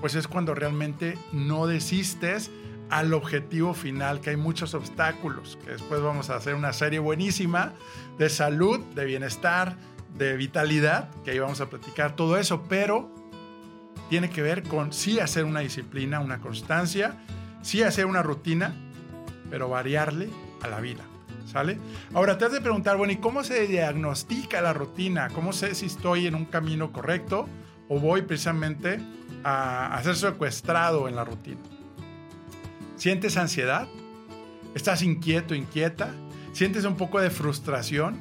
pues 0.00 0.14
es 0.14 0.26
cuando 0.26 0.54
realmente 0.54 1.16
no 1.32 1.66
desistes 1.66 2.50
al 2.92 3.14
objetivo 3.14 3.72
final, 3.72 4.20
que 4.20 4.28
hay 4.28 4.36
muchos 4.36 4.74
obstáculos, 4.74 5.58
que 5.64 5.70
después 5.70 6.02
vamos 6.02 6.28
a 6.28 6.36
hacer 6.36 6.54
una 6.54 6.74
serie 6.74 6.98
buenísima 6.98 7.72
de 8.18 8.28
salud, 8.28 8.80
de 8.94 9.06
bienestar, 9.06 9.78
de 10.18 10.36
vitalidad, 10.36 11.08
que 11.24 11.30
ahí 11.30 11.38
vamos 11.38 11.62
a 11.62 11.70
platicar 11.70 12.14
todo 12.16 12.36
eso, 12.36 12.64
pero 12.68 13.10
tiene 14.10 14.28
que 14.28 14.42
ver 14.42 14.62
con 14.62 14.92
sí 14.92 15.20
hacer 15.20 15.46
una 15.46 15.60
disciplina, 15.60 16.20
una 16.20 16.40
constancia, 16.40 17.16
sí 17.62 17.82
hacer 17.82 18.04
una 18.04 18.22
rutina, 18.22 18.74
pero 19.48 19.70
variarle 19.70 20.28
a 20.60 20.68
la 20.68 20.80
vida. 20.80 21.02
¿Sale? 21.46 21.78
Ahora 22.12 22.36
te 22.36 22.44
has 22.44 22.52
de 22.52 22.60
preguntar, 22.60 22.98
bueno, 22.98 23.14
¿y 23.14 23.16
cómo 23.16 23.42
se 23.42 23.66
diagnostica 23.66 24.60
la 24.60 24.74
rutina? 24.74 25.28
¿Cómo 25.30 25.54
sé 25.54 25.74
si 25.74 25.86
estoy 25.86 26.26
en 26.26 26.34
un 26.34 26.44
camino 26.44 26.92
correcto 26.92 27.48
o 27.88 27.98
voy 27.98 28.20
precisamente 28.20 29.00
a, 29.44 29.94
a 29.94 30.02
ser 30.02 30.16
secuestrado 30.16 31.08
en 31.08 31.16
la 31.16 31.24
rutina? 31.24 31.60
¿Sientes 33.02 33.36
ansiedad? 33.36 33.88
¿Estás 34.76 35.02
inquieto, 35.02 35.56
inquieta? 35.56 36.14
¿Sientes 36.52 36.84
un 36.84 36.96
poco 36.96 37.20
de 37.20 37.30
frustración? 37.30 38.16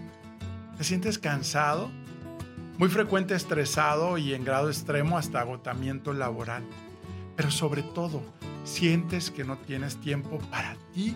¿Te 0.75 0.83
sientes 0.83 1.19
cansado? 1.19 1.91
Muy 2.79 2.89
frecuente 2.89 3.35
estresado 3.35 4.17
y 4.17 4.33
en 4.33 4.43
grado 4.43 4.69
extremo 4.69 5.19
hasta 5.19 5.39
agotamiento 5.39 6.13
laboral. 6.13 6.63
Pero 7.35 7.51
sobre 7.51 7.83
todo, 7.83 8.23
sientes 8.63 9.29
que 9.29 9.43
no 9.43 9.59
tienes 9.59 9.97
tiempo 9.97 10.39
para 10.49 10.75
ti. 10.95 11.15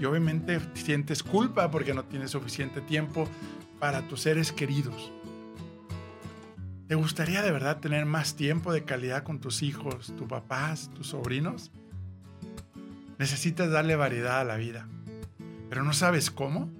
Y 0.00 0.04
obviamente 0.04 0.60
sientes 0.74 1.24
culpa 1.24 1.68
porque 1.72 1.94
no 1.94 2.04
tienes 2.04 2.30
suficiente 2.30 2.80
tiempo 2.80 3.26
para 3.80 4.06
tus 4.06 4.20
seres 4.20 4.52
queridos. 4.52 5.10
¿Te 6.86 6.94
gustaría 6.94 7.42
de 7.42 7.50
verdad 7.50 7.80
tener 7.80 8.06
más 8.06 8.36
tiempo 8.36 8.72
de 8.72 8.84
calidad 8.84 9.24
con 9.24 9.40
tus 9.40 9.64
hijos, 9.64 10.14
tus 10.16 10.28
papás, 10.28 10.90
tus 10.94 11.08
sobrinos? 11.08 11.72
Necesitas 13.20 13.70
darle 13.70 13.96
variedad 13.96 14.40
a 14.40 14.44
la 14.44 14.56
vida. 14.56 14.88
pero 15.68 15.84
no 15.84 15.92
sabes 15.92 16.30
cómo. 16.30 16.70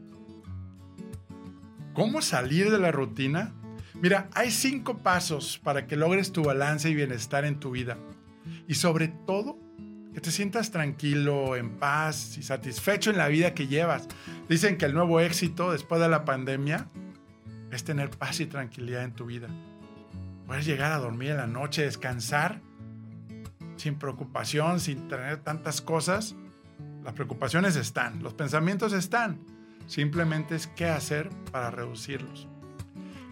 ¿Cómo 1.93 2.23
salir 2.23 2.71
de 2.71 2.79
la 2.79 2.91
rutina? 2.91 3.53
Mira, 4.01 4.31
hay 4.33 4.51
cinco 4.51 4.99
pasos 5.03 5.61
para 5.63 5.87
que 5.87 5.97
logres 5.97 6.33
tu 6.33 6.43
balance 6.43 6.89
y 6.89 6.95
bienestar 6.95 7.45
en 7.45 7.61
tu 7.61 7.73
vida. 7.73 7.99
Y 8.67 8.75
sobre 8.75 9.09
todo, 9.09 9.59
que 10.15 10.23
te 10.23 10.31
sientas 10.31 10.71
tranquilo, 10.71 11.57
en 11.57 11.79
paz 11.79 12.39
y 12.39 12.43
satisfecho 12.43 13.11
en 13.11 13.19
la 13.19 13.29
vida 13.29 13.53
que 13.53 13.69
llevas. 13.69 14.09
Dicen 14.49 14.79
que 14.79 14.87
el 14.87 14.95
nuevo 14.95 15.21
éxito 15.21 15.71
después 15.71 16.01
de 16.01 16.09
la 16.09 16.25
pandemia 16.25 16.89
es 17.71 17.85
tener 17.85 18.09
paz 18.09 18.41
y 18.41 18.47
tranquilidad 18.47 19.05
en 19.05 19.13
tu 19.13 19.27
vida. 19.27 19.49
Puedes 20.47 20.65
llegar 20.65 20.91
a 20.93 20.99
dormir 20.99 21.33
en 21.33 21.37
la 21.37 21.47
noche, 21.47 21.83
descansar 21.83 22.63
sin 23.81 23.97
preocupación, 23.97 24.79
sin 24.81 25.09
tener 25.09 25.39
tantas 25.39 25.81
cosas. 25.81 26.37
Las 27.03 27.15
preocupaciones 27.15 27.77
están, 27.77 28.23
los 28.23 28.35
pensamientos 28.35 28.93
están. 28.93 29.41
Simplemente 29.87 30.55
es 30.55 30.67
qué 30.69 30.87
hacer 30.87 31.31
para 31.51 31.71
reducirlos. 31.71 32.47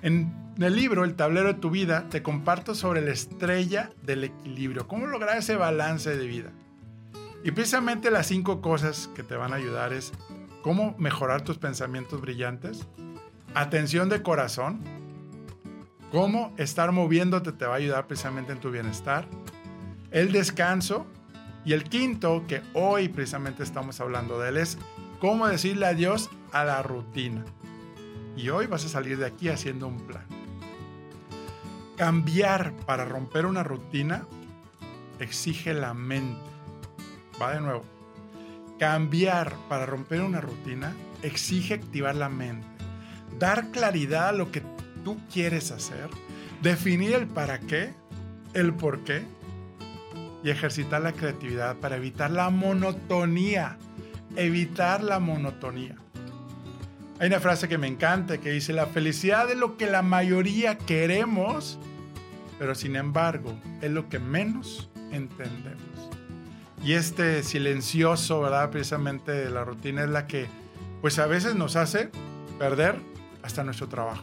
En 0.03 0.35
el 0.59 0.75
libro 0.75 1.05
El 1.05 1.15
tablero 1.15 1.49
de 1.53 1.61
tu 1.61 1.71
vida 1.71 2.09
te 2.09 2.23
comparto 2.23 2.75
sobre 2.75 3.01
la 3.01 3.13
estrella 3.13 3.91
del 4.03 4.25
equilibrio, 4.25 4.89
cómo 4.89 5.07
lograr 5.07 5.39
ese 5.39 5.57
balance 5.57 6.17
de 6.17 6.27
vida. 6.27 6.51
Y 7.45 7.53
precisamente 7.53 8.11
las 8.11 8.27
cinco 8.27 8.61
cosas 8.61 9.09
que 9.15 9.23
te 9.23 9.37
van 9.37 9.53
a 9.53 9.57
ayudar 9.57 9.93
es 9.93 10.13
cómo 10.63 10.97
mejorar 10.99 11.43
tus 11.43 11.59
pensamientos 11.59 12.21
brillantes, 12.21 12.87
atención 13.55 14.09
de 14.09 14.23
corazón, 14.23 14.81
cómo 16.11 16.53
estar 16.57 16.91
moviéndote 16.91 17.53
te 17.53 17.67
va 17.67 17.75
a 17.75 17.77
ayudar 17.77 18.07
precisamente 18.07 18.53
en 18.53 18.61
tu 18.61 18.71
bienestar, 18.71 19.29
el 20.11 20.33
descanso 20.33 21.07
y 21.65 21.73
el 21.73 21.85
quinto, 21.85 22.45
que 22.47 22.63
hoy 22.75 23.09
precisamente 23.09 23.63
estamos 23.63 24.01
hablando 24.01 24.39
de 24.41 24.51
él, 24.51 24.57
es 24.57 24.79
cómo 25.21 25.47
decirle 25.47 25.87
adiós 25.87 26.31
a 26.53 26.65
la 26.65 26.83
rutina. 26.83 27.45
Y 28.37 28.49
hoy 28.51 28.67
vas 28.67 28.85
a 28.85 28.89
salir 28.89 29.19
de 29.19 29.27
aquí 29.27 29.49
haciendo 29.49 29.89
un 29.89 29.99
plan. 30.07 30.25
Cambiar 31.97 32.73
para 32.87 33.05
romper 33.05 33.45
una 33.45 33.65
rutina 33.65 34.25
exige 35.19 35.75
la 35.75 35.95
mente. 35.95 36.41
Va 37.43 37.55
de 37.55 37.61
nuevo. 37.61 37.85
Cambiar 38.79 39.57
para 39.69 39.87
romper 39.87 40.21
una 40.23 40.41
rutina 40.41 40.95
exige 41.23 41.75
activar 41.75 42.15
la 42.15 42.29
mente. 42.29 42.67
Dar 43.39 43.73
claridad 43.73 44.29
a 44.29 44.33
lo 44.33 44.53
que 44.53 44.63
tú 45.05 45.19
quieres 45.33 45.73
hacer. 45.73 46.09
Definir 46.63 47.15
el 47.15 47.27
para 47.27 47.59
qué, 47.59 47.93
el 48.55 48.73
por 48.75 49.01
qué. 49.01 49.25
Y 50.43 50.51
ejercitar 50.51 51.03
la 51.03 51.13
creatividad 51.13 51.77
para 51.77 51.97
evitar 51.97 52.31
la 52.31 52.51
monotonía. 52.51 53.77
Evitar 54.37 55.03
la 55.03 55.19
monotonía. 55.19 55.97
Hay 57.21 57.27
una 57.27 57.41
frase 57.41 57.69
que 57.69 57.79
me 57.79 57.89
encanta 57.89 58.39
que 58.39 58.51
dice, 58.51 58.73
la 58.73 58.87
felicidad 58.87 59.51
es 59.51 59.57
lo 59.57 59.77
que 59.77 59.91
la 59.91 60.03
mayoría 60.03 60.79
queremos, 60.79 61.79
pero 62.59 62.77
sin 62.77 62.95
embargo 62.95 63.59
es 63.83 63.91
lo 63.91 64.09
que 64.09 64.21
menos 64.21 64.89
entendemos. 65.11 65.83
Y 66.85 66.93
este 66.93 67.43
silencioso, 67.43 68.41
¿verdad? 68.41 68.71
Precisamente 68.71 69.33
de 69.33 69.51
la 69.51 69.65
rutina 69.65 70.05
es 70.05 70.11
la 70.11 70.29
que, 70.29 70.47
pues 71.01 71.19
a 71.19 71.27
veces 71.27 71.57
nos 71.57 71.75
hace 71.75 72.11
perder 72.59 72.97
hasta 73.43 73.65
nuestro 73.65 73.89
trabajo. 73.89 74.23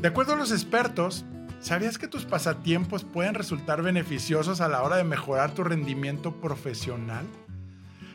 De 0.00 0.08
acuerdo 0.08 0.32
a 0.32 0.36
los 0.36 0.50
expertos, 0.50 1.24
¿sabías 1.66 1.98
que 1.98 2.06
tus 2.06 2.24
pasatiempos 2.24 3.02
pueden 3.02 3.34
resultar 3.34 3.82
beneficiosos 3.82 4.60
a 4.60 4.68
la 4.68 4.84
hora 4.84 4.98
de 4.98 5.02
mejorar 5.02 5.50
tu 5.50 5.64
rendimiento 5.64 6.40
profesional? 6.40 7.26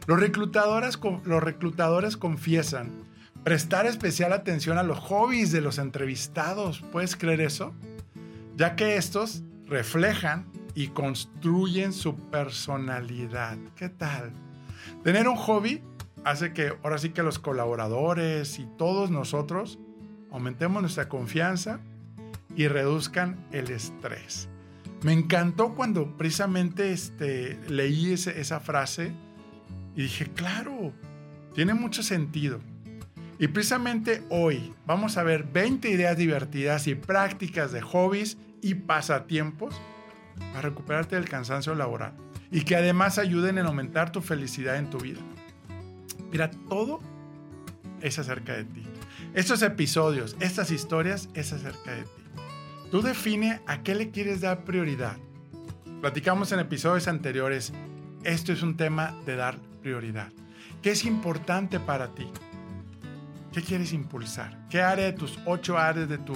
Los 0.08 0.22
reclutadores, 0.22 0.98
los 1.26 1.44
reclutadores 1.44 2.16
confiesan 2.16 2.92
prestar 3.44 3.88
especial 3.88 4.32
atención 4.32 4.78
a 4.78 4.84
los 4.84 5.00
hobbies 5.00 5.52
de 5.52 5.60
los 5.60 5.80
entrevistados. 5.80 6.82
¿Puedes 6.94 7.18
creer 7.18 7.42
eso? 7.42 7.74
Ya 8.56 8.78
que 8.78 8.96
estos 8.96 9.44
reflejan 9.66 10.46
y 10.74 10.88
construyen 10.88 11.92
su 11.92 12.16
personalidad. 12.30 13.58
¿Qué 13.76 13.90
tal? 13.90 14.32
Tener 15.04 15.28
un 15.28 15.36
hobby 15.36 15.84
hace 16.24 16.54
que 16.54 16.72
ahora 16.84 16.98
sí 17.00 17.10
que 17.10 17.22
los 17.22 17.38
colaboradores 17.38 18.60
y 18.60 18.66
todos 18.78 19.12
nosotros 19.12 19.78
aumentemos 20.32 20.82
nuestra 20.82 21.10
confianza 21.10 21.82
y 22.56 22.68
reduzcan 22.68 23.46
el 23.52 23.72
estrés. 23.72 24.50
Me 25.04 25.14
encantó 25.14 25.74
cuando 25.74 26.16
precisamente 26.18 26.92
este, 26.92 27.60
leí 27.68 28.14
esa 28.14 28.60
frase 28.60 29.12
y 29.96 30.04
dije, 30.04 30.26
claro, 30.26 30.94
tiene 31.56 31.74
mucho 31.74 32.04
sentido. 32.04 32.60
Y 33.40 33.48
precisamente 33.48 34.24
hoy 34.30 34.74
vamos 34.86 35.18
a 35.18 35.24
ver 35.24 35.46
20 35.46 35.90
ideas 35.90 36.16
divertidas 36.16 36.86
y 36.86 36.94
prácticas 36.94 37.72
de 37.72 37.82
hobbies 37.82 38.38
y 38.62 38.76
pasatiempos 38.76 39.74
para 40.54 40.62
recuperarte 40.62 41.16
del 41.16 41.28
cansancio 41.28 41.74
laboral 41.74 42.14
y 42.52 42.62
que 42.62 42.76
además 42.76 43.18
ayuden 43.18 43.58
en 43.58 43.66
aumentar 43.66 44.12
tu 44.12 44.22
felicidad 44.22 44.78
en 44.78 44.90
tu 44.92 45.00
vida. 45.00 45.22
Mira, 46.32 46.52
todo 46.70 47.00
es 48.02 48.20
acerca 48.20 48.54
de 48.54 48.66
ti. 48.66 48.84
Estos 49.34 49.62
episodios, 49.64 50.36
estas 50.40 50.70
historias 50.70 51.30
es 51.34 51.52
acerca 51.54 51.92
de 51.94 52.04
ti. 52.04 52.21
Tú 52.92 53.02
define 53.02 53.62
a 53.68 53.84
qué 53.84 53.96
le 53.96 54.12
quieres 54.12 54.42
dar 54.42 54.66
prioridad. 54.66 55.16
Platicamos 56.02 56.52
en 56.52 56.60
episodios 56.60 57.08
anteriores, 57.08 57.72
esto 58.26 58.52
es 58.52 58.64
un 58.64 58.76
tema 58.76 59.16
de 59.26 59.38
dar 59.38 59.56
prioridad. 59.82 60.28
¿Qué 60.82 60.92
es 60.92 61.06
importante 61.06 61.80
para 61.80 62.14
ti? 62.14 62.30
¿Qué 63.54 63.62
quieres 63.62 63.94
impulsar? 63.94 64.68
¿Qué 64.70 64.82
área 64.82 65.06
de 65.06 65.14
tus 65.14 65.40
ocho 65.46 65.78
áreas 65.78 66.10
de 66.10 66.18
tu 66.18 66.34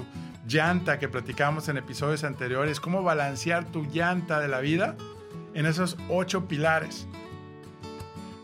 llanta 0.47 0.97
que 0.97 1.09
platicamos 1.09 1.67
en 1.67 1.75
episodios 1.75 2.23
anteriores? 2.23 2.79
¿Cómo 2.79 3.03
balancear 3.03 3.65
tu 3.65 3.83
llanta 3.83 4.39
de 4.39 4.47
la 4.47 4.61
vida 4.61 4.95
en 5.55 5.65
esos 5.65 5.97
ocho 6.07 6.47
pilares? 6.47 7.05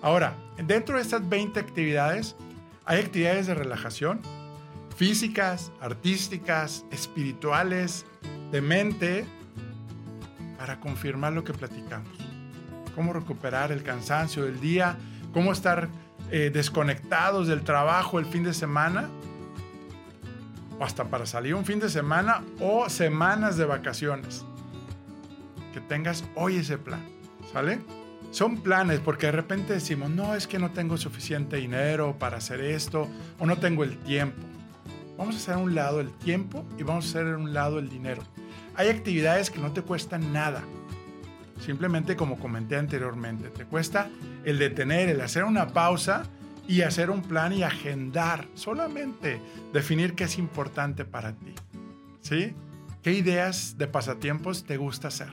Ahora, 0.01 0.35
dentro 0.57 0.97
de 0.97 1.03
estas 1.03 1.29
20 1.29 1.57
actividades, 1.61 2.35
hay 2.83 2.99
actividades 2.99 3.47
de 3.47 3.55
relajación, 3.55 4.19
físicas, 5.01 5.71
artísticas, 5.81 6.85
espirituales, 6.91 8.05
de 8.51 8.61
mente, 8.61 9.25
para 10.59 10.79
confirmar 10.79 11.33
lo 11.33 11.43
que 11.43 11.53
platicamos. 11.53 12.15
Cómo 12.93 13.11
recuperar 13.11 13.71
el 13.71 13.81
cansancio 13.81 14.45
del 14.45 14.61
día, 14.61 14.97
cómo 15.33 15.53
estar 15.53 15.89
eh, 16.29 16.51
desconectados 16.53 17.47
del 17.47 17.63
trabajo 17.63 18.19
el 18.19 18.27
fin 18.27 18.43
de 18.43 18.53
semana, 18.53 19.09
o 20.77 20.85
hasta 20.85 21.05
para 21.05 21.25
salir 21.25 21.55
un 21.55 21.65
fin 21.65 21.79
de 21.79 21.89
semana 21.89 22.43
o 22.59 22.87
semanas 22.87 23.57
de 23.57 23.65
vacaciones. 23.65 24.45
Que 25.73 25.81
tengas 25.81 26.23
hoy 26.35 26.57
ese 26.57 26.77
plan, 26.77 27.03
¿sale? 27.51 27.79
Son 28.29 28.61
planes 28.61 28.99
porque 28.99 29.25
de 29.25 29.31
repente 29.31 29.73
decimos, 29.73 30.11
no, 30.11 30.35
es 30.35 30.45
que 30.45 30.59
no 30.59 30.69
tengo 30.69 30.95
suficiente 30.95 31.55
dinero 31.55 32.17
para 32.19 32.37
hacer 32.37 32.61
esto 32.61 33.07
o 33.39 33.47
no 33.47 33.57
tengo 33.57 33.83
el 33.83 33.97
tiempo. 33.97 34.50
Vamos 35.21 35.35
a 35.35 35.37
hacer 35.37 35.53
a 35.53 35.57
un 35.59 35.75
lado 35.75 36.01
el 36.01 36.09
tiempo 36.09 36.65
y 36.79 36.81
vamos 36.81 37.05
a 37.05 37.09
hacer 37.09 37.35
a 37.35 37.37
un 37.37 37.53
lado 37.53 37.77
el 37.77 37.89
dinero. 37.89 38.23
Hay 38.73 38.89
actividades 38.89 39.51
que 39.51 39.59
no 39.59 39.71
te 39.71 39.83
cuestan 39.83 40.33
nada. 40.33 40.63
Simplemente 41.63 42.15
como 42.15 42.39
comenté 42.39 42.75
anteriormente, 42.75 43.49
te 43.49 43.65
cuesta 43.65 44.09
el 44.45 44.57
detener, 44.57 45.09
el 45.09 45.21
hacer 45.21 45.43
una 45.43 45.67
pausa 45.67 46.23
y 46.67 46.81
hacer 46.81 47.11
un 47.11 47.21
plan 47.21 47.53
y 47.53 47.61
agendar. 47.61 48.47
Solamente 48.55 49.39
definir 49.71 50.15
qué 50.15 50.23
es 50.23 50.39
importante 50.39 51.05
para 51.05 51.33
ti. 51.33 51.53
¿Sí? 52.21 52.55
¿Qué 53.03 53.13
ideas 53.13 53.77
de 53.77 53.85
pasatiempos 53.85 54.63
te 54.63 54.77
gusta 54.77 55.09
hacer? 55.09 55.29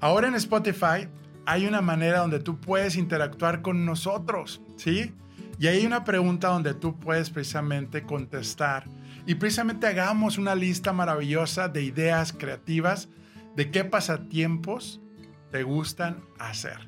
Ahora 0.00 0.26
en 0.26 0.34
Spotify 0.34 1.06
hay 1.46 1.68
una 1.68 1.82
manera 1.82 2.18
donde 2.18 2.40
tú 2.40 2.58
puedes 2.58 2.96
interactuar 2.96 3.62
con 3.62 3.86
nosotros, 3.86 4.60
¿sí? 4.74 5.14
Y 5.60 5.66
hay 5.66 5.84
una 5.84 6.04
pregunta 6.04 6.48
donde 6.48 6.72
tú 6.72 6.98
puedes 6.98 7.28
precisamente 7.28 8.04
contestar 8.04 8.84
y 9.26 9.34
precisamente 9.34 9.86
hagamos 9.86 10.38
una 10.38 10.54
lista 10.54 10.94
maravillosa 10.94 11.68
de 11.68 11.82
ideas 11.82 12.32
creativas 12.32 13.10
de 13.56 13.70
qué 13.70 13.84
pasatiempos 13.84 15.02
te 15.50 15.62
gustan 15.62 16.24
hacer. 16.38 16.78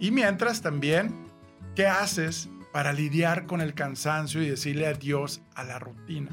Y 0.00 0.10
mientras 0.10 0.62
también, 0.62 1.14
¿qué 1.76 1.86
haces 1.86 2.50
para 2.72 2.92
lidiar 2.92 3.46
con 3.46 3.60
el 3.60 3.72
cansancio 3.72 4.42
y 4.42 4.48
decirle 4.48 4.88
adiós 4.88 5.40
a 5.54 5.62
la 5.62 5.78
rutina? 5.78 6.30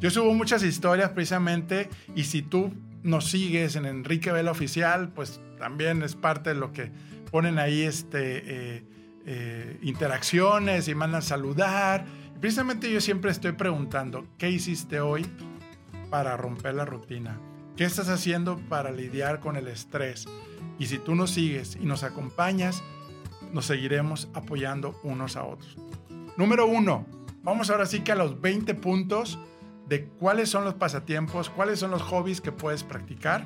Yo 0.00 0.10
subo 0.10 0.34
muchas 0.34 0.62
historias 0.62 1.12
precisamente 1.12 1.88
y 2.14 2.24
si 2.24 2.42
tú 2.42 2.74
nos 3.02 3.30
sigues 3.30 3.74
en 3.74 3.86
Enrique 3.86 4.32
Vela 4.32 4.50
Oficial, 4.50 5.08
pues 5.14 5.40
también 5.58 6.02
es 6.02 6.14
parte 6.14 6.50
de 6.50 6.56
lo 6.56 6.74
que 6.74 6.92
ponen 7.30 7.58
ahí 7.58 7.80
este, 7.80 8.42
eh, 8.76 8.84
eh, 9.26 9.78
interacciones 9.82 10.88
y 10.88 10.94
mandan 10.94 11.22
saludar. 11.22 12.04
precisamente 12.40 12.90
yo 12.90 13.00
siempre 13.00 13.30
estoy 13.30 13.52
preguntando, 13.52 14.26
¿qué 14.38 14.50
hiciste 14.50 15.00
hoy 15.00 15.26
para 16.10 16.36
romper 16.36 16.74
la 16.74 16.84
rutina? 16.84 17.38
¿Qué 17.76 17.84
estás 17.84 18.08
haciendo 18.08 18.58
para 18.68 18.90
lidiar 18.90 19.40
con 19.40 19.56
el 19.56 19.68
estrés? 19.68 20.26
Y 20.78 20.86
si 20.86 20.98
tú 20.98 21.14
nos 21.14 21.30
sigues 21.30 21.76
y 21.76 21.84
nos 21.84 22.02
acompañas, 22.02 22.82
nos 23.52 23.66
seguiremos 23.66 24.28
apoyando 24.34 24.98
unos 25.02 25.36
a 25.36 25.44
otros. 25.44 25.76
Número 26.36 26.66
uno, 26.66 27.06
vamos 27.42 27.70
ahora 27.70 27.86
sí 27.86 28.00
que 28.00 28.12
a 28.12 28.16
los 28.16 28.40
20 28.40 28.74
puntos 28.74 29.38
de 29.88 30.04
cuáles 30.04 30.48
son 30.48 30.64
los 30.64 30.74
pasatiempos, 30.74 31.50
cuáles 31.50 31.78
son 31.80 31.90
los 31.90 32.02
hobbies 32.02 32.40
que 32.40 32.52
puedes 32.52 32.84
practicar 32.84 33.44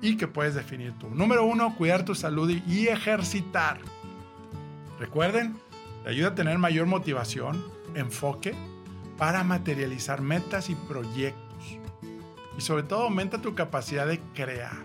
y 0.00 0.16
que 0.16 0.26
puedes 0.26 0.54
definir 0.54 0.92
tú. 0.98 1.08
Número 1.10 1.44
uno, 1.44 1.74
cuidar 1.76 2.04
tu 2.04 2.14
salud 2.14 2.50
y 2.50 2.88
ejercitar. 2.88 3.78
Recuerden, 4.98 5.56
te 6.02 6.10
ayuda 6.10 6.28
a 6.28 6.34
tener 6.34 6.58
mayor 6.58 6.86
motivación, 6.86 7.64
enfoque 7.94 8.54
para 9.18 9.44
materializar 9.44 10.20
metas 10.20 10.70
y 10.70 10.74
proyectos. 10.74 11.78
Y 12.56 12.60
sobre 12.60 12.84
todo 12.84 13.04
aumenta 13.04 13.40
tu 13.40 13.54
capacidad 13.54 14.06
de 14.06 14.20
crear. 14.34 14.84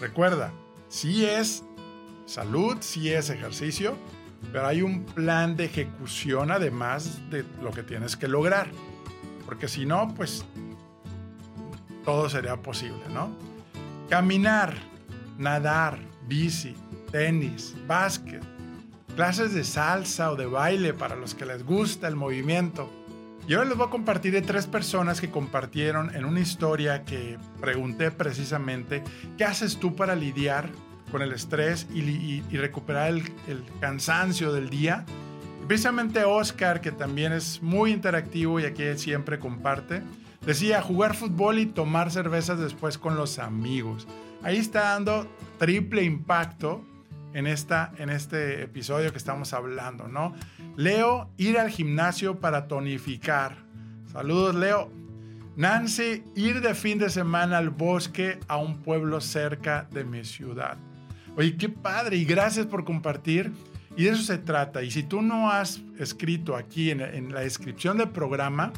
Recuerda, 0.00 0.52
si 0.88 1.24
es 1.24 1.64
salud, 2.26 2.78
si 2.80 3.12
es 3.12 3.30
ejercicio, 3.30 3.96
pero 4.50 4.66
hay 4.66 4.82
un 4.82 5.04
plan 5.04 5.56
de 5.56 5.66
ejecución 5.66 6.50
además 6.50 7.20
de 7.30 7.44
lo 7.62 7.70
que 7.70 7.82
tienes 7.82 8.16
que 8.16 8.26
lograr. 8.28 8.70
Porque 9.46 9.68
si 9.68 9.86
no, 9.86 10.12
pues 10.14 10.44
todo 12.04 12.28
sería 12.28 12.56
posible, 12.56 13.02
¿no? 13.12 13.30
Caminar, 14.08 14.74
nadar, 15.38 15.98
bici, 16.26 16.74
tenis, 17.10 17.74
básquet, 17.86 18.42
clases 19.12 19.54
de 19.54 19.64
salsa 19.64 20.30
o 20.30 20.36
de 20.36 20.46
baile 20.46 20.94
para 20.94 21.16
los 21.16 21.34
que 21.34 21.46
les 21.46 21.64
gusta 21.64 22.08
el 22.08 22.16
movimiento. 22.16 22.90
Y 23.46 23.54
ahora 23.54 23.68
les 23.68 23.76
voy 23.76 23.88
a 23.88 23.90
compartir 23.90 24.32
de 24.32 24.42
tres 24.42 24.66
personas 24.66 25.20
que 25.20 25.30
compartieron 25.30 26.14
en 26.14 26.24
una 26.24 26.40
historia 26.40 27.04
que 27.04 27.38
pregunté 27.60 28.10
precisamente, 28.10 29.02
¿qué 29.36 29.44
haces 29.44 29.78
tú 29.78 29.96
para 29.96 30.14
lidiar 30.14 30.70
con 31.10 31.22
el 31.22 31.32
estrés 31.32 31.88
y, 31.92 32.40
recuperar 32.56 33.08
el, 33.12 33.64
cansancio 33.80 34.52
del 34.52 34.70
día? 34.70 35.04
precisamente 35.66 36.24
Oscar, 36.24 36.80
que 36.80 36.92
también 36.92 37.32
es 37.32 37.62
muy 37.62 37.92
interactivo 37.92 38.60
y 38.60 38.64
aquí 38.64 38.84
siempre 38.96 39.38
comparte, 39.38 40.02
decía 40.44 40.82
jugar 40.82 41.14
fútbol 41.14 41.58
y 41.60 41.66
tomar 41.66 42.10
cervezas 42.10 42.58
después 42.58 42.98
con 42.98 43.16
los 43.16 43.38
amigos. 43.38 44.06
Ahí 44.42 44.58
está 44.58 44.80
dando 44.82 45.26
triple 45.58 46.02
impacto 46.02 46.84
en, 47.34 47.46
esta, 47.46 47.92
en 47.98 48.10
este 48.10 48.62
episodio 48.62 49.10
que 49.12 49.18
estamos 49.18 49.52
hablando, 49.52 50.08
¿no? 50.08 50.34
Leo, 50.76 51.30
ir 51.36 51.58
al 51.58 51.70
gimnasio 51.70 52.40
para 52.40 52.68
tonificar. 52.68 53.56
Saludos, 54.12 54.54
Leo. 54.54 54.90
Nancy, 55.56 56.24
ir 56.34 56.60
de 56.62 56.74
fin 56.74 56.98
de 56.98 57.10
semana 57.10 57.58
al 57.58 57.70
bosque 57.70 58.38
a 58.48 58.56
un 58.56 58.78
pueblo 58.78 59.20
cerca 59.20 59.86
de 59.90 60.04
mi 60.04 60.24
ciudad. 60.24 60.78
Oye, 61.36 61.56
qué 61.56 61.68
padre 61.68 62.16
y 62.16 62.24
gracias 62.24 62.66
por 62.66 62.84
compartir. 62.84 63.52
Y 63.96 64.04
de 64.04 64.10
eso 64.10 64.22
se 64.22 64.38
trata. 64.38 64.82
Y 64.82 64.90
si 64.90 65.02
tú 65.02 65.20
no 65.20 65.50
has 65.50 65.82
escrito 65.98 66.56
aquí 66.56 66.90
en, 66.90 67.02
en 67.02 67.34
la 67.34 67.40
descripción 67.40 67.98
del 67.98 68.08
programa, 68.08 68.72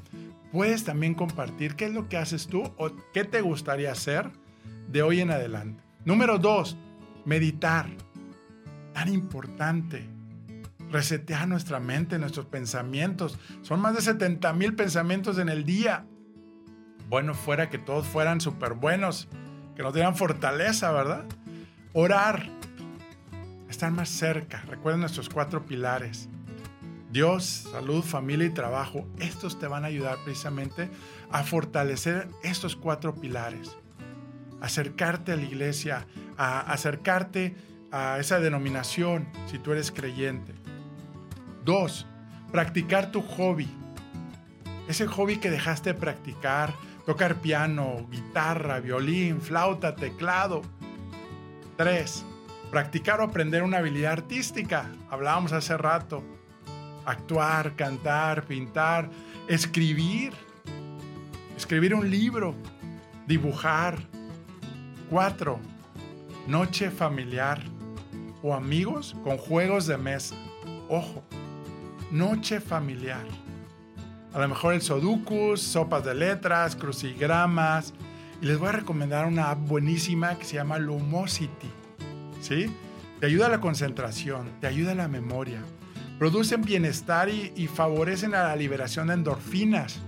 puedes 0.50 0.82
también 0.82 1.14
compartir 1.14 1.76
qué 1.76 1.86
es 1.86 1.92
lo 1.92 2.08
que 2.08 2.16
haces 2.16 2.48
tú 2.48 2.64
o 2.76 2.90
qué 3.12 3.24
te 3.24 3.40
gustaría 3.40 3.92
hacer 3.92 4.30
de 4.88 5.02
hoy 5.02 5.20
en 5.20 5.30
adelante. 5.30 5.82
Número 6.04 6.38
dos, 6.38 6.76
meditar 7.24 7.86
tan 8.94 9.12
importante. 9.12 10.08
Resetear 10.90 11.46
nuestra 11.48 11.80
mente, 11.80 12.18
nuestros 12.18 12.46
pensamientos. 12.46 13.38
Son 13.62 13.80
más 13.80 13.94
de 13.94 14.00
70 14.00 14.52
mil 14.54 14.74
pensamientos 14.74 15.38
en 15.38 15.50
el 15.50 15.64
día. 15.64 16.06
Bueno, 17.10 17.34
fuera 17.34 17.68
que 17.68 17.78
todos 17.78 18.06
fueran 18.06 18.40
súper 18.40 18.74
buenos, 18.74 19.28
que 19.76 19.82
nos 19.82 19.92
dieran 19.92 20.16
fortaleza, 20.16 20.90
¿verdad? 20.92 21.24
Orar, 21.92 22.48
estar 23.68 23.90
más 23.90 24.08
cerca. 24.08 24.62
Recuerden 24.68 25.00
nuestros 25.00 25.28
cuatro 25.28 25.66
pilares. 25.66 26.28
Dios, 27.10 27.68
salud, 27.70 28.02
familia 28.02 28.46
y 28.46 28.50
trabajo. 28.50 29.06
Estos 29.18 29.58
te 29.58 29.66
van 29.66 29.84
a 29.84 29.88
ayudar 29.88 30.18
precisamente 30.24 30.88
a 31.30 31.42
fortalecer 31.42 32.28
estos 32.42 32.74
cuatro 32.76 33.14
pilares. 33.14 33.76
Acercarte 34.60 35.32
a 35.32 35.36
la 35.36 35.42
iglesia, 35.42 36.06
a 36.36 36.60
acercarte 36.60 37.54
a 37.94 38.18
esa 38.18 38.40
denominación 38.40 39.28
si 39.46 39.60
tú 39.60 39.70
eres 39.70 39.92
creyente. 39.92 40.52
Dos, 41.64 42.06
practicar 42.50 43.12
tu 43.12 43.22
hobby. 43.22 43.68
Ese 44.88 45.06
hobby 45.06 45.36
que 45.36 45.48
dejaste 45.48 45.92
de 45.92 46.00
practicar, 46.00 46.74
tocar 47.06 47.36
piano, 47.36 48.04
guitarra, 48.10 48.80
violín, 48.80 49.40
flauta, 49.40 49.94
teclado. 49.94 50.62
Tres, 51.76 52.24
practicar 52.72 53.20
o 53.20 53.24
aprender 53.24 53.62
una 53.62 53.78
habilidad 53.78 54.14
artística. 54.14 54.90
Hablábamos 55.08 55.52
hace 55.52 55.76
rato. 55.76 56.24
Actuar, 57.06 57.76
cantar, 57.76 58.42
pintar, 58.42 59.08
escribir. 59.46 60.32
Escribir 61.56 61.94
un 61.94 62.10
libro, 62.10 62.56
dibujar. 63.28 63.98
Cuatro, 65.08 65.60
noche 66.48 66.90
familiar 66.90 67.73
o 68.44 68.52
amigos 68.52 69.16
con 69.24 69.38
juegos 69.38 69.86
de 69.86 69.96
mesa. 69.96 70.36
Ojo, 70.90 71.24
noche 72.10 72.60
familiar. 72.60 73.24
A 74.34 74.38
lo 74.38 74.48
mejor 74.48 74.74
el 74.74 74.82
Sudokus, 74.82 75.62
sopas 75.62 76.04
de 76.04 76.14
letras, 76.14 76.76
crucigramas. 76.76 77.94
Y 78.42 78.46
les 78.46 78.58
voy 78.58 78.68
a 78.68 78.72
recomendar 78.72 79.24
una 79.26 79.50
app 79.50 79.66
buenísima 79.66 80.38
que 80.38 80.44
se 80.44 80.56
llama 80.56 80.78
Lumosity. 80.78 81.70
¿Sí? 82.42 82.66
Te 83.18 83.26
ayuda 83.26 83.46
a 83.46 83.48
la 83.48 83.60
concentración, 83.62 84.50
te 84.60 84.66
ayuda 84.66 84.92
a 84.92 84.94
la 84.94 85.08
memoria. 85.08 85.62
Producen 86.18 86.60
bienestar 86.60 87.30
y, 87.30 87.66
favorecen 87.66 88.34
a 88.34 88.42
la 88.42 88.56
liberación 88.56 89.06
de 89.06 89.14
endorfinas. 89.14 90.00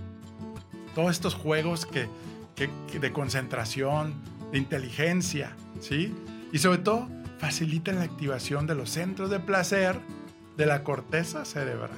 Todos 0.93 1.09
estos 1.09 1.33
juegos 1.33 1.87
que, 1.87 2.07
de 2.99 3.11
concentración, 3.11 4.13
de 4.51 4.59
inteligencia, 4.59 5.55
¿sí? 5.79 6.13
Y 6.53 6.59
sobre 6.59 6.77
todo, 6.79 7.07
facilitan 7.37 7.95
la 7.95 8.03
activación 8.03 8.67
de 8.67 8.75
los 8.75 8.89
centros 8.89 9.29
de 9.29 9.39
placer 9.39 9.99
de 10.57 10.65
la 10.65 10.83
corteza 10.83 11.45
cerebral. 11.45 11.91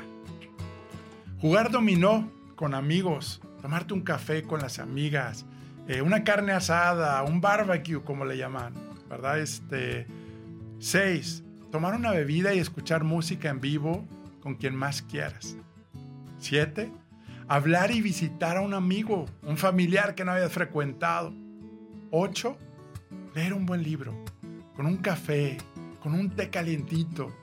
Jugar 1.39 1.71
dominó 1.71 2.29
con 2.55 2.73
amigos, 2.73 3.41
tomarte 3.61 3.93
un 3.93 4.01
café 4.01 4.43
con 4.43 4.61
las 4.61 4.79
amigas, 4.79 5.45
eh, 5.87 6.01
una 6.01 6.23
carne 6.23 6.51
asada, 6.51 7.23
un 7.23 7.39
barbecue, 7.39 8.03
como 8.03 8.25
le 8.25 8.37
llaman, 8.37 8.73
¿verdad? 9.09 9.39
Este, 9.39 10.05
seis, 10.79 11.43
tomar 11.71 11.95
una 11.95 12.11
bebida 12.11 12.53
y 12.53 12.59
escuchar 12.59 13.03
música 13.03 13.49
en 13.49 13.61
vivo 13.61 14.05
con 14.41 14.55
quien 14.55 14.75
más 14.75 15.01
quieras. 15.01 15.55
Siete, 16.37 16.91
hablar 17.47 17.91
y 17.91 18.01
visitar 18.01 18.57
a 18.57 18.61
un 18.61 18.73
amigo, 18.73 19.25
un 19.43 19.57
familiar 19.57 20.15
que 20.15 20.25
no 20.25 20.33
habías 20.33 20.51
frecuentado. 20.51 21.33
Ocho, 22.11 22.57
leer 23.33 23.53
un 23.53 23.65
buen 23.65 23.83
libro 23.83 24.13
con 24.79 24.85
un 24.85 24.95
café, 24.95 25.57
con 26.01 26.13
un 26.13 26.29
té 26.29 26.49
calientito. 26.49 27.35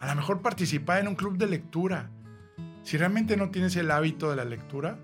A 0.00 0.06
lo 0.06 0.14
mejor 0.14 0.40
participar 0.40 1.00
en 1.00 1.08
un 1.08 1.14
club 1.14 1.36
de 1.36 1.46
lectura. 1.46 2.08
Si 2.82 2.96
realmente 2.96 3.36
no 3.36 3.50
tienes 3.50 3.76
el 3.76 3.90
hábito 3.90 4.30
de 4.30 4.36
la 4.36 4.46
lectura, 4.46 4.96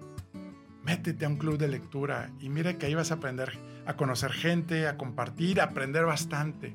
métete 0.82 1.26
a 1.26 1.28
un 1.28 1.36
club 1.36 1.58
de 1.58 1.68
lectura 1.68 2.30
y 2.40 2.48
mira 2.48 2.78
que 2.78 2.86
ahí 2.86 2.94
vas 2.94 3.10
a 3.10 3.16
aprender 3.16 3.52
a 3.84 3.96
conocer 3.96 4.32
gente, 4.32 4.88
a 4.88 4.96
compartir, 4.96 5.60
a 5.60 5.64
aprender 5.64 6.06
bastante. 6.06 6.74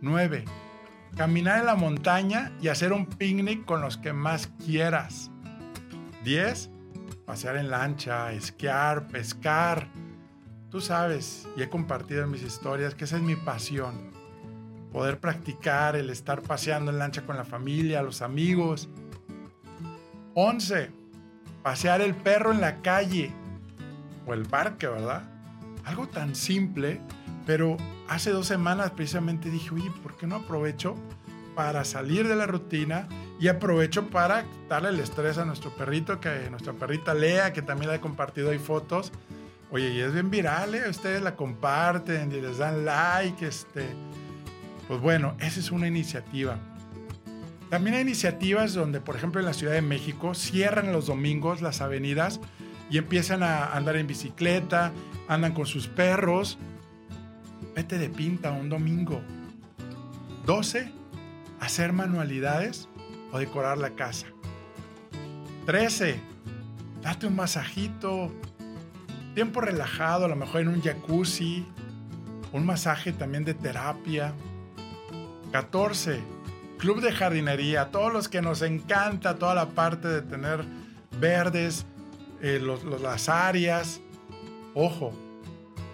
9. 0.00 0.44
Caminar 1.16 1.60
en 1.60 1.66
la 1.66 1.76
montaña 1.76 2.50
y 2.60 2.66
hacer 2.66 2.92
un 2.92 3.06
picnic 3.06 3.64
con 3.64 3.80
los 3.80 3.96
que 3.96 4.12
más 4.12 4.48
quieras. 4.66 5.30
10. 6.24 6.68
Pasear 7.26 7.58
en 7.58 7.70
lancha, 7.70 8.32
esquiar, 8.32 9.06
pescar, 9.06 9.86
Tú 10.72 10.80
sabes, 10.80 11.46
y 11.54 11.60
he 11.60 11.68
compartido 11.68 12.24
en 12.24 12.30
mis 12.30 12.42
historias, 12.42 12.94
que 12.94 13.04
esa 13.04 13.16
es 13.16 13.22
mi 13.22 13.36
pasión. 13.36 14.10
Poder 14.90 15.20
practicar 15.20 15.96
el 15.96 16.08
estar 16.08 16.40
paseando 16.40 16.90
en 16.90 16.98
lancha 16.98 17.26
con 17.26 17.36
la 17.36 17.44
familia, 17.44 18.02
los 18.02 18.22
amigos. 18.22 18.88
11. 20.32 20.90
Pasear 21.62 22.00
el 22.00 22.14
perro 22.14 22.52
en 22.52 22.62
la 22.62 22.80
calle 22.80 23.30
o 24.26 24.32
el 24.32 24.46
parque, 24.46 24.86
¿verdad? 24.86 25.24
Algo 25.84 26.08
tan 26.08 26.34
simple, 26.34 27.02
pero 27.44 27.76
hace 28.08 28.30
dos 28.30 28.46
semanas 28.46 28.92
precisamente 28.92 29.50
dije, 29.50 29.74
oye, 29.74 29.90
¿por 30.02 30.16
qué 30.16 30.26
no 30.26 30.36
aprovecho 30.36 30.96
para 31.54 31.84
salir 31.84 32.26
de 32.26 32.34
la 32.34 32.46
rutina 32.46 33.08
y 33.38 33.48
aprovecho 33.48 34.08
para 34.08 34.46
darle 34.70 34.88
el 34.88 35.00
estrés 35.00 35.36
a 35.36 35.44
nuestro 35.44 35.68
perrito, 35.76 36.18
que 36.18 36.48
nuestra 36.48 36.72
perrita 36.72 37.12
Lea, 37.12 37.52
que 37.52 37.60
también 37.60 37.90
la 37.90 37.96
he 37.96 38.00
compartido 38.00 38.50
ahí 38.52 38.58
fotos, 38.58 39.12
Oye, 39.72 39.88
y 39.88 40.00
es 40.00 40.12
bien 40.12 40.30
viral, 40.30 40.74
¿eh? 40.74 40.86
ustedes 40.90 41.22
la 41.22 41.34
comparten 41.34 42.30
les 42.30 42.58
dan 42.58 42.84
like, 42.84 43.46
este. 43.46 43.86
Pues 44.86 45.00
bueno, 45.00 45.34
esa 45.40 45.60
es 45.60 45.70
una 45.70 45.88
iniciativa. 45.88 46.58
También 47.70 47.96
hay 47.96 48.02
iniciativas 48.02 48.74
donde, 48.74 49.00
por 49.00 49.16
ejemplo, 49.16 49.40
en 49.40 49.46
la 49.46 49.54
Ciudad 49.54 49.72
de 49.72 49.80
México 49.80 50.34
cierran 50.34 50.92
los 50.92 51.06
domingos 51.06 51.62
las 51.62 51.80
avenidas 51.80 52.38
y 52.90 52.98
empiezan 52.98 53.42
a 53.42 53.72
andar 53.72 53.96
en 53.96 54.06
bicicleta, 54.06 54.92
andan 55.26 55.54
con 55.54 55.64
sus 55.64 55.88
perros. 55.88 56.58
Vete 57.74 57.96
de 57.96 58.10
pinta 58.10 58.52
un 58.52 58.68
domingo. 58.68 59.22
12. 60.44 60.92
Hacer 61.60 61.94
manualidades 61.94 62.90
o 63.32 63.38
decorar 63.38 63.78
la 63.78 63.94
casa. 63.94 64.26
13. 65.64 66.20
Date 67.00 67.26
un 67.26 67.36
masajito. 67.36 68.30
Tiempo 69.34 69.62
relajado, 69.62 70.26
a 70.26 70.28
lo 70.28 70.36
mejor 70.36 70.60
en 70.60 70.68
un 70.68 70.82
jacuzzi. 70.82 71.66
Un 72.52 72.66
masaje 72.66 73.12
también 73.12 73.44
de 73.44 73.54
terapia. 73.54 74.34
14. 75.52 76.20
Club 76.78 77.00
de 77.00 77.12
jardinería. 77.12 77.90
Todos 77.90 78.12
los 78.12 78.28
que 78.28 78.42
nos 78.42 78.60
encanta 78.60 79.36
toda 79.36 79.54
la 79.54 79.70
parte 79.70 80.08
de 80.08 80.22
tener 80.22 80.64
verdes, 81.18 81.86
eh, 82.42 82.60
las 83.00 83.28
áreas. 83.28 84.00
Ojo, 84.74 85.12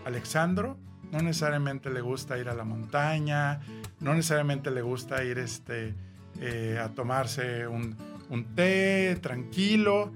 Alexandro 0.05 0.77
no 1.13 1.21
necesariamente 1.21 1.91
le 1.91 2.01
gusta 2.01 2.39
ir 2.39 2.49
a 2.49 2.55
la 2.55 2.65
montaña, 2.65 3.61
no 4.01 4.15
necesariamente 4.15 4.71
le 4.71 4.83
gusta 4.83 5.25
ir 5.25 5.39
este, 5.39 5.95
eh, 6.41 6.79
a 6.83 6.89
tomarse 6.91 7.67
un, 7.67 7.97
un 8.29 8.45
té 8.55 9.17
tranquilo. 9.23 10.13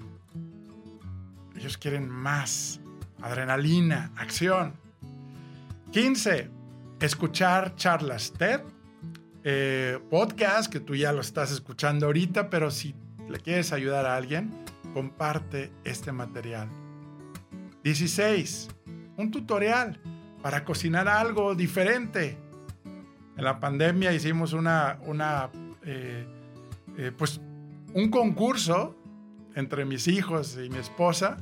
Ellos 1.57 1.79
quieren 1.79 2.09
más 2.09 2.82
adrenalina, 3.23 4.13
acción. 4.17 4.75
15. 5.93 6.51
Escuchar 7.01 7.75
charlas 7.77 8.33
TED, 8.33 8.61
eh, 9.45 9.99
podcast 10.11 10.73
que 10.73 10.81
tú 10.81 10.95
ya 10.95 11.13
lo 11.13 11.21
estás 11.21 11.51
escuchando 11.51 12.07
ahorita, 12.07 12.51
pero 12.51 12.71
si 12.71 12.95
le 13.29 13.39
quieres 13.39 13.73
ayudar 13.73 14.07
a 14.07 14.17
alguien, 14.17 14.53
comparte 14.95 15.73
este 15.85 16.13
material. 16.13 16.69
16. 17.83 18.69
Un 19.17 19.31
tutorial 19.31 19.99
para 20.43 20.65
cocinar 20.65 21.09
algo 21.09 21.55
diferente. 21.55 22.39
En 23.37 23.45
la 23.45 23.59
pandemia 23.59 24.13
hicimos 24.13 24.53
una, 24.53 24.99
una 25.07 25.51
eh, 25.85 26.27
eh, 26.97 27.13
pues 27.17 27.41
un 27.95 28.11
concurso 28.11 28.97
entre 29.55 29.85
mis 29.85 30.09
hijos 30.09 30.59
y 30.63 30.69
mi 30.71 30.79
esposa 30.79 31.37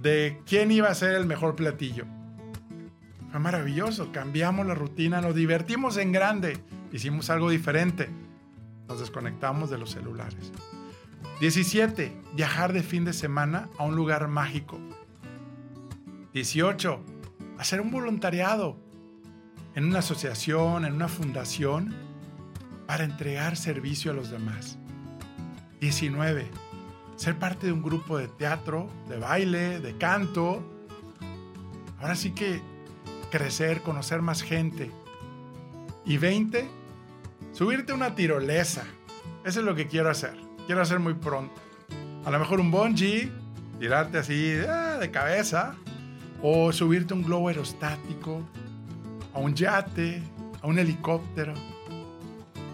de 0.00 0.40
quién 0.46 0.70
iba 0.70 0.88
a 0.88 0.94
ser 0.94 1.14
el 1.14 1.26
mejor 1.26 1.56
platillo. 1.56 2.06
Fue 3.30 3.40
maravilloso, 3.40 4.10
cambiamos 4.12 4.66
la 4.66 4.74
rutina, 4.74 5.20
nos 5.20 5.34
divertimos 5.34 5.96
en 5.96 6.12
grande, 6.12 6.58
hicimos 6.92 7.30
algo 7.30 7.50
diferente, 7.50 8.08
nos 8.86 9.00
desconectamos 9.00 9.70
de 9.70 9.78
los 9.78 9.90
celulares. 9.90 10.52
17. 11.40 12.12
Viajar 12.34 12.72
de 12.72 12.82
fin 12.82 13.04
de 13.04 13.12
semana 13.12 13.68
a 13.78 13.84
un 13.84 13.96
lugar 13.96 14.26
mágico. 14.28 14.78
18. 16.32 17.00
Hacer 17.58 17.80
un 17.80 17.90
voluntariado 17.90 18.76
en 19.74 19.84
una 19.84 20.00
asociación, 20.00 20.84
en 20.84 20.94
una 20.94 21.08
fundación, 21.08 21.94
para 22.86 23.04
entregar 23.04 23.56
servicio 23.56 24.10
a 24.10 24.14
los 24.14 24.30
demás. 24.30 24.78
19. 25.80 26.67
Ser 27.18 27.36
parte 27.36 27.66
de 27.66 27.72
un 27.72 27.82
grupo 27.82 28.16
de 28.16 28.28
teatro, 28.28 28.88
de 29.08 29.18
baile, 29.18 29.80
de 29.80 29.98
canto. 29.98 30.62
Ahora 32.00 32.14
sí 32.14 32.30
que 32.30 32.62
crecer, 33.32 33.82
conocer 33.82 34.22
más 34.22 34.40
gente. 34.40 34.92
Y 36.04 36.16
20. 36.16 36.70
Subirte 37.52 37.92
una 37.92 38.14
tirolesa. 38.14 38.84
Eso 39.44 39.58
es 39.58 39.66
lo 39.66 39.74
que 39.74 39.88
quiero 39.88 40.08
hacer. 40.10 40.36
Quiero 40.66 40.80
hacer 40.80 41.00
muy 41.00 41.14
pronto. 41.14 41.60
A 42.24 42.30
lo 42.30 42.38
mejor 42.38 42.60
un 42.60 42.70
bungee, 42.70 43.32
tirarte 43.80 44.18
así 44.18 44.54
ah, 44.68 44.96
de 45.00 45.10
cabeza. 45.10 45.74
O 46.40 46.72
subirte 46.72 47.14
a 47.14 47.16
un 47.16 47.24
globo 47.24 47.48
aerostático, 47.48 48.42
a 49.34 49.40
un 49.40 49.56
yate, 49.56 50.22
a 50.62 50.68
un 50.68 50.78
helicóptero. 50.78 51.52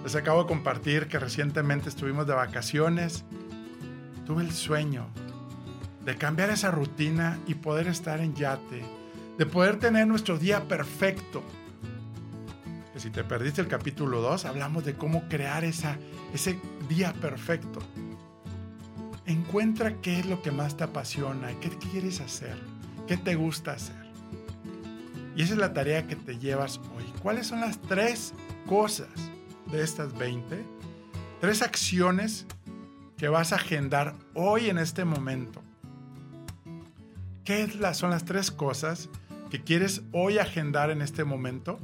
Les 0.02 0.14
acabo 0.16 0.42
de 0.42 0.48
compartir 0.48 1.08
que 1.08 1.18
recientemente 1.18 1.88
estuvimos 1.88 2.26
de 2.26 2.34
vacaciones. 2.34 3.24
Tuve 4.26 4.42
el 4.42 4.52
sueño 4.52 5.06
de 6.04 6.16
cambiar 6.16 6.50
esa 6.50 6.70
rutina 6.70 7.38
y 7.46 7.54
poder 7.54 7.88
estar 7.88 8.20
en 8.20 8.34
yate, 8.34 8.82
de 9.38 9.46
poder 9.46 9.78
tener 9.78 10.06
nuestro 10.06 10.38
día 10.38 10.66
perfecto. 10.68 11.42
Si 12.96 13.10
te 13.10 13.24
perdiste 13.24 13.60
el 13.60 13.68
capítulo 13.68 14.20
2, 14.20 14.44
hablamos 14.44 14.84
de 14.84 14.94
cómo 14.94 15.28
crear 15.28 15.64
esa, 15.64 15.98
ese 16.32 16.58
día 16.88 17.12
perfecto. 17.12 17.80
Encuentra 19.26 20.00
qué 20.00 20.20
es 20.20 20.26
lo 20.26 20.40
que 20.42 20.50
más 20.50 20.76
te 20.76 20.84
apasiona, 20.84 21.48
qué 21.60 21.70
quieres 21.70 22.20
hacer, 22.20 22.56
qué 23.06 23.16
te 23.16 23.34
gusta 23.34 23.72
hacer. 23.72 24.04
Y 25.36 25.42
esa 25.42 25.54
es 25.54 25.58
la 25.58 25.72
tarea 25.72 26.06
que 26.06 26.16
te 26.16 26.38
llevas 26.38 26.78
hoy. 26.96 27.04
¿Cuáles 27.22 27.48
son 27.48 27.60
las 27.60 27.80
tres 27.80 28.32
cosas 28.66 29.08
de 29.70 29.82
estas 29.82 30.16
20, 30.16 30.64
tres 31.40 31.62
acciones 31.62 32.46
que 33.16 33.28
vas 33.28 33.52
a 33.52 33.56
agendar 33.56 34.14
hoy 34.34 34.68
en 34.68 34.78
este 34.78 35.04
momento. 35.04 35.62
¿Qué 37.44 37.68
son 37.92 38.10
las 38.10 38.24
tres 38.24 38.50
cosas 38.50 39.08
que 39.50 39.62
quieres 39.62 40.02
hoy 40.12 40.38
agendar 40.38 40.90
en 40.90 41.02
este 41.02 41.24
momento 41.24 41.78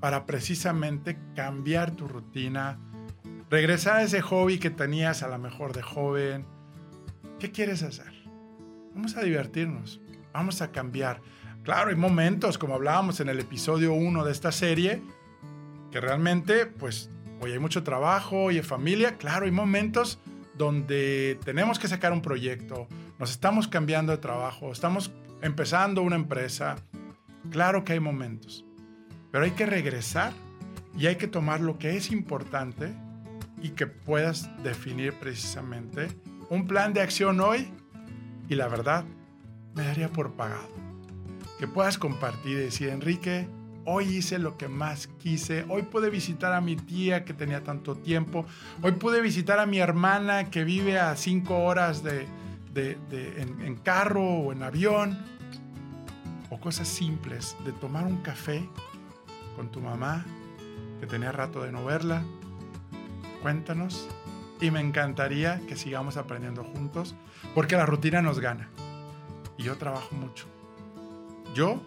para 0.00 0.26
precisamente 0.26 1.18
cambiar 1.34 1.90
tu 1.90 2.08
rutina, 2.08 2.78
regresar 3.50 3.96
a 3.96 4.02
ese 4.02 4.22
hobby 4.22 4.58
que 4.58 4.70
tenías 4.70 5.22
a 5.22 5.28
lo 5.28 5.38
mejor 5.38 5.72
de 5.72 5.82
joven? 5.82 6.46
¿Qué 7.38 7.50
quieres 7.50 7.82
hacer? 7.82 8.12
Vamos 8.94 9.16
a 9.16 9.22
divertirnos, 9.22 10.00
vamos 10.32 10.62
a 10.62 10.70
cambiar. 10.70 11.20
Claro, 11.62 11.90
hay 11.90 11.96
momentos, 11.96 12.56
como 12.56 12.74
hablábamos 12.74 13.20
en 13.20 13.28
el 13.28 13.40
episodio 13.40 13.92
1 13.92 14.24
de 14.24 14.32
esta 14.32 14.52
serie, 14.52 15.02
que 15.90 16.00
realmente, 16.00 16.66
pues, 16.66 17.10
hoy 17.40 17.52
hay 17.52 17.58
mucho 17.58 17.82
trabajo, 17.82 18.48
hay 18.48 18.62
familia, 18.62 19.16
claro, 19.16 19.46
hay 19.46 19.50
momentos 19.50 20.18
donde 20.56 21.38
tenemos 21.44 21.78
que 21.78 21.88
sacar 21.88 22.12
un 22.12 22.22
proyecto, 22.22 22.86
nos 23.18 23.30
estamos 23.30 23.66
cambiando 23.66 24.12
de 24.12 24.18
trabajo, 24.18 24.72
estamos 24.72 25.10
empezando 25.40 26.02
una 26.02 26.16
empresa, 26.16 26.76
claro 27.50 27.84
que 27.84 27.94
hay 27.94 28.00
momentos, 28.00 28.64
pero 29.32 29.44
hay 29.44 29.52
que 29.52 29.66
regresar 29.66 30.32
y 30.96 31.06
hay 31.06 31.16
que 31.16 31.28
tomar 31.28 31.60
lo 31.60 31.78
que 31.78 31.96
es 31.96 32.10
importante 32.10 32.92
y 33.62 33.70
que 33.70 33.86
puedas 33.86 34.50
definir 34.62 35.14
precisamente 35.14 36.08
un 36.50 36.66
plan 36.66 36.92
de 36.92 37.00
acción 37.00 37.40
hoy 37.40 37.70
y 38.48 38.56
la 38.56 38.68
verdad 38.68 39.04
me 39.74 39.84
daría 39.84 40.08
por 40.10 40.32
pagado. 40.32 40.68
Que 41.58 41.68
puedas 41.68 41.98
compartir 41.98 42.52
y 42.52 42.62
decir, 42.62 42.88
Enrique, 42.88 43.46
Hoy 43.92 44.18
hice 44.18 44.38
lo 44.38 44.56
que 44.56 44.68
más 44.68 45.08
quise. 45.18 45.66
Hoy 45.68 45.82
pude 45.82 46.10
visitar 46.10 46.52
a 46.52 46.60
mi 46.60 46.76
tía 46.76 47.24
que 47.24 47.34
tenía 47.34 47.64
tanto 47.64 47.96
tiempo. 47.96 48.46
Hoy 48.82 48.92
pude 48.92 49.20
visitar 49.20 49.58
a 49.58 49.66
mi 49.66 49.80
hermana 49.80 50.48
que 50.48 50.62
vive 50.62 51.00
a 51.00 51.16
cinco 51.16 51.64
horas 51.64 52.04
de, 52.04 52.28
en, 52.76 53.74
carro 53.82 54.22
o 54.22 54.52
en 54.52 54.62
avión. 54.62 55.18
O 56.50 56.60
cosas 56.60 56.86
simples 56.86 57.56
de 57.64 57.72
tomar 57.72 58.06
un 58.06 58.18
café 58.18 58.64
con 59.56 59.72
tu 59.72 59.80
mamá 59.80 60.24
que 61.00 61.08
tenía 61.08 61.32
rato 61.32 61.60
de 61.64 61.72
no 61.72 61.84
verla. 61.84 62.22
Cuéntanos. 63.42 64.08
Y 64.60 64.70
me 64.70 64.78
encantaría 64.78 65.60
que 65.66 65.74
sigamos 65.74 66.16
aprendiendo 66.16 66.62
juntos 66.62 67.16
porque 67.56 67.74
la 67.74 67.86
rutina 67.86 68.22
nos 68.22 68.38
gana. 68.38 68.70
Y 69.58 69.64
yo 69.64 69.76
trabajo 69.78 70.14
mucho. 70.14 70.46
Yo 71.56 71.82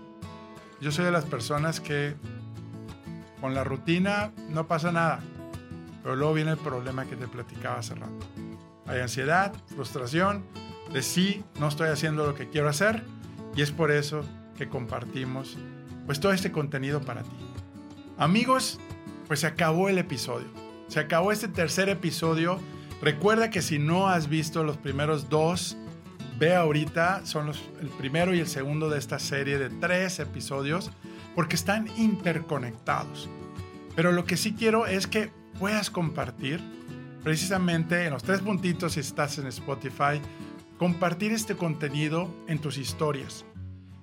yo 0.84 0.92
soy 0.92 1.06
de 1.06 1.12
las 1.12 1.24
personas 1.24 1.80
que 1.80 2.14
con 3.40 3.54
la 3.54 3.64
rutina 3.64 4.34
no 4.50 4.68
pasa 4.68 4.92
nada, 4.92 5.22
pero 6.04 6.18
luego 6.18 6.34
viene 6.34 6.52
el 6.52 6.58
problema 6.58 7.06
que 7.06 7.16
te 7.16 7.26
platicaba 7.26 7.80
hace 7.80 7.96
rato. 7.96 8.28
Hay 8.86 9.00
ansiedad, 9.00 9.54
frustración, 9.74 10.44
de 10.92 11.02
sí, 11.02 11.42
no 11.58 11.70
estoy 11.70 11.88
haciendo 11.88 12.26
lo 12.26 12.36
que 12.36 12.50
quiero 12.50 12.68
hacer 12.68 13.02
y 13.56 13.62
es 13.62 13.72
por 13.72 13.92
eso 13.92 14.26
que 14.58 14.68
compartimos 14.68 15.58
pues 16.06 16.20
todo 16.20 16.34
este 16.34 16.52
contenido 16.52 17.00
para 17.00 17.24
ti. 17.24 17.30
Amigos, 18.18 18.78
pues 19.28 19.40
se 19.40 19.48
acabó 19.48 19.88
el 19.88 19.98
episodio. 20.00 20.48
Se 20.90 21.00
acabó 21.00 21.32
este 21.32 21.48
tercer 21.48 21.88
episodio. 21.88 22.60
Recuerda 23.02 23.50
que 23.50 23.62
si 23.62 23.80
no 23.80 24.10
has 24.10 24.28
visto 24.28 24.66
los 24.66 24.76
primeros 24.76 25.30
dos, 25.30 25.78
ve 26.44 26.54
ahorita, 26.54 27.26
son 27.26 27.54
el 27.80 27.88
primero 27.88 28.34
y 28.34 28.40
el 28.42 28.48
segundo 28.48 28.90
de 28.90 29.00
esta 29.00 29.18
serie 29.18 29.58
de 29.58 29.70
tres 29.70 30.20
episodios, 30.20 30.92
porque 31.36 31.56
están 31.56 31.88
interconectados. 31.98 33.30
Pero 33.96 34.12
lo 34.12 34.26
que 34.26 34.36
sí 34.36 34.54
quiero 34.54 34.86
es 34.86 35.08
que 35.08 35.32
puedas 35.58 35.90
compartir, 35.90 36.60
precisamente 37.24 38.06
en 38.06 38.12
los 38.12 38.24
tres 38.24 38.42
puntitos 38.42 38.94
si 38.94 39.00
estás 39.00 39.38
en 39.38 39.48
Spotify, 39.48 40.20
compartir 40.78 41.32
este 41.32 41.56
contenido 41.56 42.30
en 42.50 42.60
tus 42.60 42.78
historias. 42.78 43.46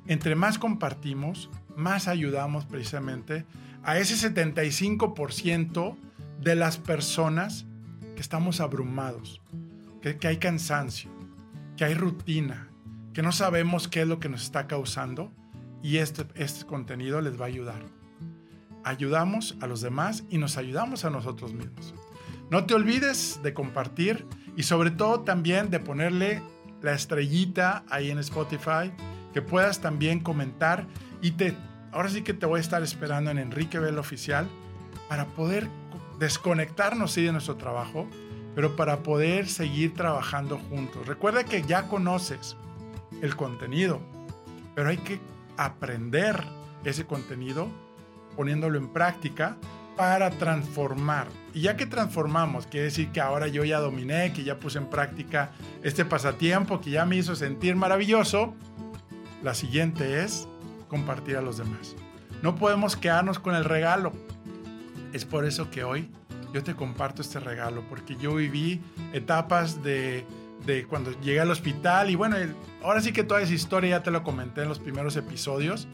Entre 0.07 0.35
más 0.35 0.59
compartimos, 0.59 1.51
más 1.77 2.09
ayudamos 2.09 2.65
precisamente 2.65 3.45
a 3.83 3.99
ese 3.99 4.17
75% 4.17 5.95
de 6.41 6.55
las 6.55 6.79
personas 6.79 7.67
que 8.15 8.23
estamos 8.23 8.63
abrumados, 8.63 9.43
que 10.01 10.27
hay 10.27 10.39
cansancio, 10.39 11.20
que 11.81 11.87
hay 11.87 11.95
rutina, 11.95 12.69
que 13.15 13.23
no 13.23 13.33
sabemos 13.33 13.89
qué 13.89 14.03
es 14.03 14.07
lo 14.07 14.21
que 14.21 14.29
nos 14.29 14.43
está 14.43 14.67
causando 14.67 15.33
y 15.83 15.97
este, 15.97 16.27
este 16.35 16.67
contenido 16.67 17.23
les 17.23 17.41
va 17.41 17.47
a 17.47 17.49
ayudar. 17.49 17.81
Ayudamos 18.85 19.57
a 19.63 19.67
los 19.67 19.81
demás 19.81 20.25
y 20.29 20.37
nos 20.37 20.59
ayudamos 20.59 21.07
a 21.07 21.11
nosotros 21.11 21.55
mismos. 21.55 21.95
No 22.51 22.67
te 22.67 22.75
olvides 22.75 23.41
de 23.43 23.55
compartir 23.55 24.27
y 24.59 24.65
sobre 24.65 24.91
todo 24.91 25.21
también 25.21 25.71
de 25.71 25.81
ponerle 25.81 26.43
la 26.83 26.93
estrellita 26.93 27.83
ahí 27.89 28.11
en 28.11 28.19
Spotify, 28.19 28.93
que 29.33 29.41
puedas 29.41 29.81
también 29.81 30.21
comentar 30.21 30.87
y 31.23 31.31
te 31.31 31.57
ahora 31.93 32.11
sí 32.11 32.21
que 32.21 32.35
te 32.35 32.45
voy 32.45 32.59
a 32.59 32.61
estar 32.61 32.83
esperando 32.83 33.31
en 33.31 33.39
Enrique 33.39 33.79
Vela 33.79 34.01
Oficial 34.01 34.47
para 35.09 35.25
poder 35.29 35.67
desconectarnos 36.19 37.13
sí 37.13 37.23
de 37.23 37.33
nuestro 37.33 37.57
trabajo, 37.57 38.07
pero 38.55 38.77
para 38.77 39.03
poder 39.03 39.49
seguir 39.49 39.95
trabajando 39.95 40.59
juntos. 40.59 41.07
Recuerda 41.07 41.45
que 41.45 41.63
ya 41.63 41.89
conoces 41.89 42.57
el 43.23 43.37
contenido, 43.37 44.01
pero 44.75 44.89
hay 44.89 44.99
que 44.99 45.21
aprender 45.57 46.43
ese 46.85 47.07
contenido 47.07 47.69
poniéndolo 48.37 48.79
en 48.79 48.89
práctica 48.89 49.57
para 49.97 50.31
transformar. 50.31 51.27
Y 51.53 51.63
ya 51.63 51.77
que 51.77 51.85
transformamos, 51.85 52.67
quiere 52.67 52.85
decir 52.85 53.11
que 53.11 53.21
ahora 53.21 53.49
yo 53.49 53.65
ya 53.65 53.81
dominé, 53.81 54.33
que 54.33 54.45
ya 54.45 54.59
puse 54.59 54.79
en 54.79 54.87
práctica 54.87 55.51
este 55.83 56.05
pasatiempo, 56.05 56.81
que 56.81 56.91
ya 56.91 57.05
me 57.05 57.17
hizo 57.17 57.37
sentir 57.37 57.77
maravilloso, 57.77 58.55
la 59.43 59.55
siguiente 59.55 60.23
es 60.23 60.49
compartir 60.89 61.37
a 61.37 61.43
los 61.43 61.59
demás. 61.59 61.97
No 62.43 62.57
podemos 62.57 62.97
quedarnos 62.97 63.39
con 63.39 63.55
el 63.55 63.65
regalo. 63.65 64.13
Es 65.13 65.25
por 65.25 65.45
eso 65.45 65.71
que 65.71 65.85
hoy 65.85 66.09
yo 66.53 66.63
te 66.63 66.75
comparto 66.75 67.23
este 67.23 67.41
regalo, 67.41 67.83
porque 67.89 68.17
yo 68.17 68.35
viví 68.35 68.81
etapas 69.13 69.83
de, 69.83 70.25
de 70.67 70.87
cuando 70.87 71.19
llegué 71.21 71.41
al 71.41 71.51
hospital 71.51 72.11
y 72.11 72.15
bueno, 72.15 72.37
ahora 72.83 73.01
sí 73.01 73.13
que 73.13 73.25
toda 73.25 73.43
esa 73.43 73.55
historia 73.55 73.91
ya 73.99 74.03
te 74.03 74.11
lo 74.11 74.23
comenté 74.23 74.63
en 74.63 74.69
los 74.69 74.79
primeros 74.79 75.17
episodios, 75.17 75.89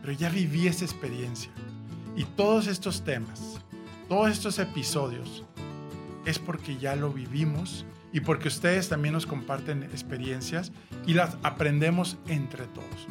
pero 0.00 0.12
ya 0.12 0.28
viví 0.28 0.66
esa 0.66 0.84
experiencia. 0.84 1.50
Y 2.16 2.24
todos 2.24 2.66
estos 2.66 3.04
temas, 3.04 3.60
todos 4.08 4.30
estos 4.30 4.58
episodios, 4.58 5.44
es 6.24 6.38
porque 6.38 6.76
ya 6.76 6.96
lo 6.96 7.12
vivimos 7.12 7.86
y 8.12 8.20
porque 8.20 8.48
ustedes 8.48 8.88
también 8.88 9.14
nos 9.14 9.26
comparten 9.26 9.82
experiencias 9.84 10.72
y 11.06 11.14
las 11.14 11.36
aprendemos 11.42 12.18
entre 12.26 12.66
todos. 12.66 13.06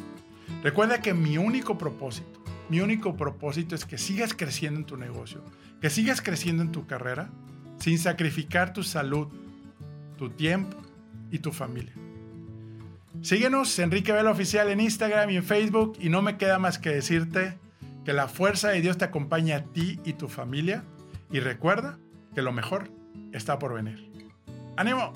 Recuerda 0.62 1.00
que 1.00 1.14
mi 1.14 1.38
único 1.38 1.78
propósito, 1.78 2.37
mi 2.68 2.80
único 2.80 3.16
propósito 3.16 3.74
es 3.74 3.84
que 3.84 3.98
sigas 3.98 4.34
creciendo 4.34 4.80
en 4.80 4.86
tu 4.86 4.96
negocio, 4.96 5.42
que 5.80 5.90
sigas 5.90 6.20
creciendo 6.20 6.62
en 6.62 6.72
tu 6.72 6.86
carrera 6.86 7.30
sin 7.78 7.98
sacrificar 7.98 8.72
tu 8.72 8.82
salud, 8.82 9.28
tu 10.16 10.30
tiempo 10.30 10.76
y 11.30 11.38
tu 11.38 11.52
familia. 11.52 11.94
Síguenos, 13.22 13.78
Enrique 13.78 14.12
Vela 14.12 14.30
Oficial 14.30 14.68
en 14.68 14.80
Instagram 14.80 15.30
y 15.30 15.36
en 15.36 15.44
Facebook 15.44 15.96
y 16.00 16.08
no 16.08 16.22
me 16.22 16.36
queda 16.36 16.58
más 16.58 16.78
que 16.78 16.90
decirte 16.90 17.58
que 18.04 18.12
la 18.12 18.28
fuerza 18.28 18.68
de 18.68 18.80
Dios 18.80 18.98
te 18.98 19.04
acompañe 19.04 19.54
a 19.54 19.64
ti 19.64 20.00
y 20.04 20.14
tu 20.14 20.28
familia 20.28 20.84
y 21.30 21.40
recuerda 21.40 21.98
que 22.34 22.42
lo 22.42 22.52
mejor 22.52 22.90
está 23.32 23.58
por 23.58 23.74
venir. 23.74 24.10
¡Ánimo! 24.76 25.12